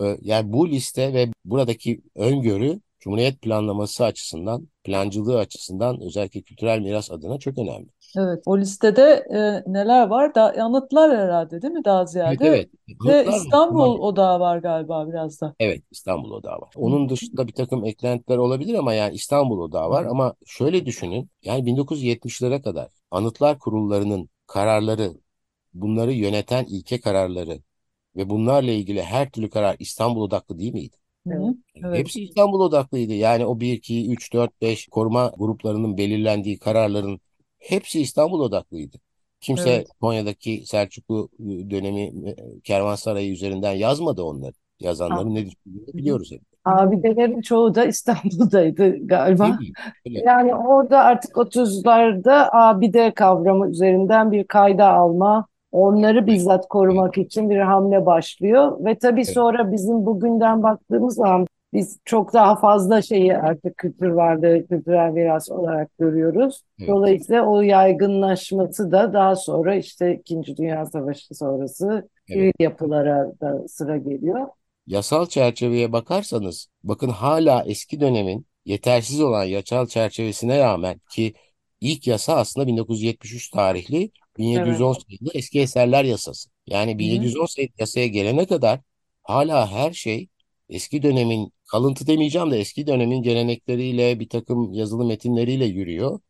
E, 0.00 0.16
Yani 0.22 0.52
bu 0.52 0.68
liste 0.68 1.14
ve 1.14 1.28
buradaki 1.44 2.02
öngörü 2.14 2.80
Cumhuriyet 3.00 3.42
planlaması 3.42 4.04
açısından, 4.04 4.68
plancılığı 4.84 5.38
açısından 5.38 6.00
özellikle 6.00 6.42
kültürel 6.42 6.78
miras 6.80 7.10
adına 7.10 7.38
çok 7.38 7.58
önemli. 7.58 7.88
Evet, 8.18 8.42
o 8.46 8.58
listede 8.58 9.02
e, 9.30 9.72
neler 9.72 10.06
var? 10.08 10.34
Da, 10.34 10.54
anıtlar 10.64 11.16
herhalde 11.18 11.62
değil 11.62 11.74
mi 11.74 11.84
daha 11.84 12.00
Evet 12.00 12.08
ziyade? 12.12 12.44
evet. 12.44 12.70
Ve 13.04 13.26
Anıtlar 13.26 13.32
var. 13.32 13.36
İstanbul 13.36 13.68
Bunlar 13.68 13.98
Odağı 13.98 14.40
var 14.40 14.58
galiba 14.58 15.08
biraz 15.08 15.40
da. 15.40 15.54
Evet, 15.58 15.82
İstanbul 15.90 16.30
Odağı 16.30 16.60
var. 16.60 16.72
Onun 16.76 17.08
dışında 17.08 17.48
bir 17.48 17.52
takım 17.52 17.84
eklentiler 17.84 18.36
olabilir 18.36 18.74
ama 18.74 18.94
yani 18.94 19.14
İstanbul 19.14 19.58
Odağı 19.60 19.90
var. 19.90 20.04
Ama 20.04 20.34
şöyle 20.46 20.86
düşünün, 20.86 21.30
yani 21.42 21.66
1970'lere 21.66 22.62
kadar 22.62 22.88
Anıtlar 23.10 23.58
Kurullarının 23.58 24.30
kararları, 24.50 25.14
bunları 25.74 26.12
yöneten 26.12 26.64
ilke 26.64 27.00
kararları 27.00 27.62
ve 28.16 28.30
bunlarla 28.30 28.70
ilgili 28.70 29.02
her 29.02 29.30
türlü 29.30 29.50
karar 29.50 29.76
İstanbul 29.78 30.22
odaklı 30.22 30.58
değil 30.58 30.72
miydi? 30.72 30.96
Evet. 31.26 31.56
Evet. 31.74 31.96
Hepsi 31.96 32.24
İstanbul 32.24 32.60
odaklıydı. 32.60 33.12
Yani 33.14 33.46
o 33.46 33.60
1, 33.60 33.72
2, 33.72 34.12
3, 34.12 34.32
4, 34.32 34.62
5 34.62 34.88
koruma 34.88 35.32
gruplarının 35.38 35.98
belirlendiği 35.98 36.58
kararların 36.58 37.20
hepsi 37.58 38.00
İstanbul 38.00 38.40
odaklıydı. 38.40 38.96
Kimse 39.40 39.70
Evet. 39.70 39.88
Konya'daki 40.00 40.62
Selçuklu 40.66 41.28
e, 41.40 41.70
dönemi 41.70 42.30
e, 42.30 42.60
kervansarayı 42.64 43.32
üzerinden 43.32 43.72
yazmadı 43.72 44.22
onları. 44.22 44.54
Yazanların 44.80 45.34
ne 45.34 45.46
düşündüğünü 45.46 45.96
biliyoruz 45.96 46.32
hep. 46.32 46.42
Abidelerin 46.64 47.40
çoğu 47.40 47.74
da 47.74 47.84
İstanbul'daydı 47.84 49.06
galiba. 49.06 49.58
Yani 50.04 50.54
orada 50.54 50.98
artık 50.98 51.36
30'larda 51.36 52.48
abide 52.52 53.14
kavramı 53.14 53.70
üzerinden 53.70 54.32
bir 54.32 54.44
kayda 54.44 54.88
alma, 54.88 55.46
onları 55.72 56.26
bizzat 56.26 56.68
korumak 56.68 57.18
için 57.18 57.50
bir 57.50 57.58
hamle 57.58 58.06
başlıyor. 58.06 58.84
Ve 58.84 58.98
tabii 58.98 59.24
sonra 59.24 59.72
bizim 59.72 60.06
bugünden 60.06 60.62
baktığımız 60.62 61.14
zaman 61.14 61.46
biz 61.72 61.98
çok 62.04 62.32
daha 62.32 62.56
fazla 62.56 63.02
şeyi 63.02 63.36
artık 63.36 63.76
kültür 63.76 64.08
varlığı, 64.08 64.66
kültürel 64.66 65.10
miras 65.10 65.50
olarak 65.50 65.98
görüyoruz. 65.98 66.62
Dolayısıyla 66.86 67.46
o 67.46 67.60
yaygınlaşması 67.60 68.92
da 68.92 69.12
daha 69.12 69.36
sonra 69.36 69.74
işte 69.74 70.14
İkinci 70.14 70.56
Dünya 70.56 70.86
Savaşı 70.86 71.34
sonrası 71.34 72.08
Evet. 72.28 72.54
yapılara 72.60 73.32
da 73.40 73.68
sıra 73.68 73.96
geliyor. 73.96 74.46
Yasal 74.90 75.26
çerçeveye 75.26 75.92
bakarsanız 75.92 76.68
bakın 76.84 77.08
hala 77.08 77.64
eski 77.66 78.00
dönemin 78.00 78.46
yetersiz 78.64 79.20
olan 79.20 79.44
yasal 79.44 79.86
çerçevesine 79.86 80.58
rağmen 80.58 81.00
ki 81.10 81.34
ilk 81.80 82.06
yasa 82.06 82.36
aslında 82.36 82.66
1973 82.66 83.50
tarihli 83.50 83.96
Evet. 83.96 84.12
1710 84.38 84.92
sayılı 84.92 85.30
eski 85.34 85.60
eserler 85.60 86.04
yasası. 86.04 86.50
Yani 86.66 86.90
Hı 86.90 86.94
hı. 86.94 86.98
1710 86.98 87.46
sayılı 87.46 87.72
yasaya 87.78 88.06
gelene 88.06 88.46
kadar 88.46 88.80
hala 89.22 89.72
her 89.72 89.92
şey 89.92 90.28
eski 90.68 91.02
dönemin 91.02 91.52
kalıntı 91.72 92.06
demeyeceğim 92.06 92.50
de 92.50 92.60
eski 92.60 92.86
dönemin 92.86 93.22
gelenekleriyle 93.22 94.20
bir 94.20 94.28
takım 94.28 94.72
yazılı 94.72 95.04
metinleriyle 95.04 95.64
yürüyor. 95.64 96.20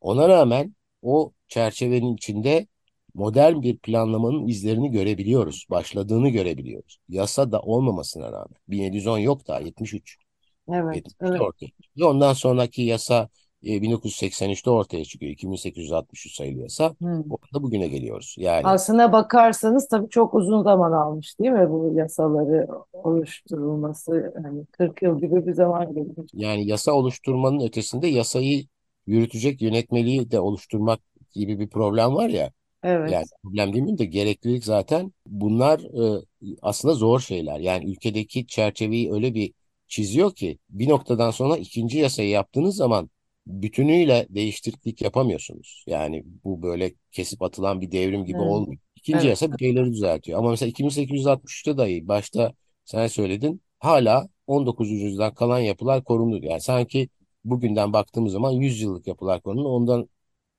Ona 0.00 0.28
rağmen 0.28 0.76
o 1.02 1.32
çerçevenin 1.48 2.14
içinde 2.16 2.66
modern 3.14 3.62
bir 3.62 3.78
planlamanın 3.78 4.46
izlerini 4.46 4.90
görebiliyoruz. 4.90 5.66
Başladığını 5.70 6.28
görebiliyoruz. 6.28 6.98
Yasa 7.08 7.52
da 7.52 7.60
olmamasına 7.60 8.32
rağmen. 8.32 8.56
1710 8.68 9.18
yok 9.18 9.48
daha 9.48 9.60
73. 9.60 10.18
Evet, 10.72 10.96
73'te 10.96 11.26
evet. 11.26 11.40
ortaya. 11.40 11.70
Ondan 12.02 12.32
sonraki 12.32 12.82
yasa 12.82 13.28
e, 13.64 13.82
1983'te 13.82 14.70
ortaya 14.70 15.04
çıkıyor. 15.04 15.32
2863 15.32 16.36
sayılı 16.36 16.60
yasa. 16.60 16.94
Hı. 17.02 17.24
Orada 17.30 17.62
bugüne 17.62 17.88
geliyoruz. 17.88 18.34
Yani 18.38 18.66
Aslına 18.66 19.12
bakarsanız 19.12 19.88
tabii 19.88 20.08
çok 20.08 20.34
uzun 20.34 20.62
zaman 20.62 20.92
almış 20.92 21.38
değil 21.40 21.50
mi 21.50 21.70
bu 21.70 21.92
yasaları 21.94 22.68
oluşturulması? 22.92 24.32
Yani 24.44 24.64
40 24.72 25.02
yıl 25.02 25.20
gibi 25.20 25.46
bir 25.46 25.52
zaman 25.52 25.94
geçmiş. 25.94 26.30
yani 26.34 26.66
yasa 26.66 26.92
oluşturmanın 26.92 27.60
ötesinde 27.60 28.06
yasayı 28.06 28.64
yürütecek 29.06 29.62
yönetmeliği 29.62 30.30
de 30.30 30.40
oluşturmak 30.40 31.00
gibi 31.30 31.58
bir 31.58 31.68
problem 31.68 32.14
var 32.14 32.28
ya. 32.28 32.50
Evet. 32.82 33.18
Yani 33.18 33.26
problem 33.42 33.72
değil 33.72 33.84
mi 33.84 33.98
de 33.98 34.04
gereklilik 34.04 34.64
zaten 34.64 35.12
bunlar 35.26 35.80
e, 36.20 36.24
aslında 36.62 36.94
zor 36.94 37.20
şeyler. 37.20 37.60
Yani 37.60 37.90
ülkedeki 37.92 38.46
çerçeveyi 38.46 39.12
öyle 39.12 39.34
bir 39.34 39.52
çiziyor 39.88 40.34
ki 40.34 40.58
bir 40.70 40.88
noktadan 40.88 41.30
sonra 41.30 41.56
ikinci 41.56 41.98
yasayı 41.98 42.28
yaptığınız 42.28 42.76
zaman 42.76 43.10
bütünüyle 43.46 44.26
değişiklik 44.30 45.02
yapamıyorsunuz. 45.02 45.84
Yani 45.86 46.24
bu 46.44 46.62
böyle 46.62 46.94
kesip 47.12 47.42
atılan 47.42 47.80
bir 47.80 47.92
devrim 47.92 48.24
gibi 48.24 48.40
Hmm. 48.40 48.42
olmuyor. 48.42 48.80
İkinci 48.96 49.26
Evet. 49.26 49.28
yasa 49.28 49.52
bir 49.52 49.58
şeyleri 49.58 49.92
düzeltiyor. 49.92 50.38
Ama 50.38 50.50
mesela 50.50 50.68
2863'te 50.70 51.76
dahi 51.78 52.08
başta 52.08 52.52
sen 52.84 53.06
söyledin 53.06 53.62
hala 53.78 54.28
19. 54.46 54.94
yüzyıldan 54.94 55.34
kalan 55.34 55.58
yapılar 55.58 56.04
korunur. 56.04 56.42
Yani 56.42 56.60
sanki 56.60 57.08
bugünden 57.44 57.92
baktığımız 57.92 58.32
zaman 58.32 58.50
100 58.52 58.80
yıllık 58.82 59.06
yapılar 59.06 59.40
korunur. 59.42 59.64
Ondan 59.64 60.08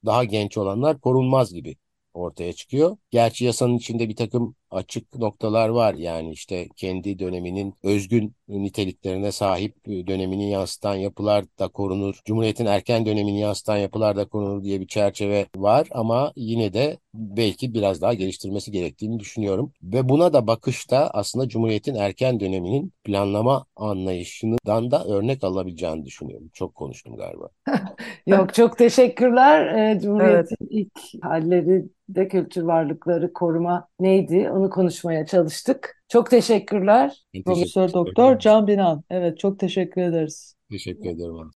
daha 0.06 0.24
genç 0.24 0.58
olanlar 0.58 1.00
korunmaz 1.02 1.54
gibi 1.54 1.76
ortaya 2.14 2.54
çıkıyor. 2.54 2.98
Gerçi 3.12 3.46
yasanın 3.46 3.78
içinde 3.78 4.10
bir 4.10 4.16
takım 4.16 4.56
açık 4.72 5.16
noktalar 5.16 5.70
var. 5.70 5.94
Yani 5.94 6.32
işte 6.32 6.68
kendi 6.76 7.20
döneminin 7.20 7.74
özgün 7.84 8.36
niteliklerine 8.48 9.32
sahip 9.32 9.86
dönemini 9.86 10.52
yansıtan 10.52 10.96
yapılar 10.96 11.46
da 11.60 11.68
korunur. 11.68 12.22
Cumhuriyet'in 12.26 12.66
erken 12.66 13.06
dönemini 13.06 13.40
yansıtan 13.40 13.78
yapılar 13.78 14.16
da 14.16 14.26
korunur 14.28 14.64
diye 14.64 14.82
bir 14.82 14.88
çerçeve 14.88 15.46
var 15.56 15.88
ama 15.92 16.34
yine 16.36 16.74
de 16.74 16.98
belki 17.14 17.74
biraz 17.74 18.02
daha 18.02 18.14
geliştirmesi 18.14 18.72
gerektiğini 18.72 19.20
düşünüyorum. 19.20 19.72
Ve 19.84 20.10
buna 20.10 20.34
da 20.34 20.48
bakışta 20.48 21.10
aslında 21.14 21.48
Cumhuriyet'in 21.48 21.96
erken 21.96 22.40
döneminin 22.40 22.94
planlama 23.04 23.66
anlayışından 23.76 24.92
da 24.92 25.06
örnek 25.06 25.44
alabileceğini 25.44 26.06
düşünüyorum. 26.06 26.50
Çok 26.54 26.76
konuştum 26.76 27.16
galiba. 27.16 27.50
Yok 28.28 28.54
çok 28.54 28.78
teşekkürler. 28.78 29.66
Ee, 29.66 30.00
Cumhuriyet'in 30.00 30.68
ilk 30.70 31.24
halleri 31.24 31.86
de 32.10 32.28
kültür 32.28 32.64
varlıkları 32.64 33.34
koruma 33.34 33.88
neydi? 34.00 34.50
Onu 34.60 34.70
konuşmaya 34.70 35.26
çalıştık. 35.26 36.04
Çok 36.08 36.30
teşekkürler. 36.30 37.26
Teşekkür 37.34 37.44
Profesör. 37.44 37.94
Doktor 37.94 38.40
Can 38.40 38.68
Binan. 38.68 39.04
Evet 39.10 39.38
çok 39.40 39.60
teşekkür 39.60 40.02
ederiz. 40.02 40.56
Teşekkür 40.72 41.10
ederim. 41.10 41.36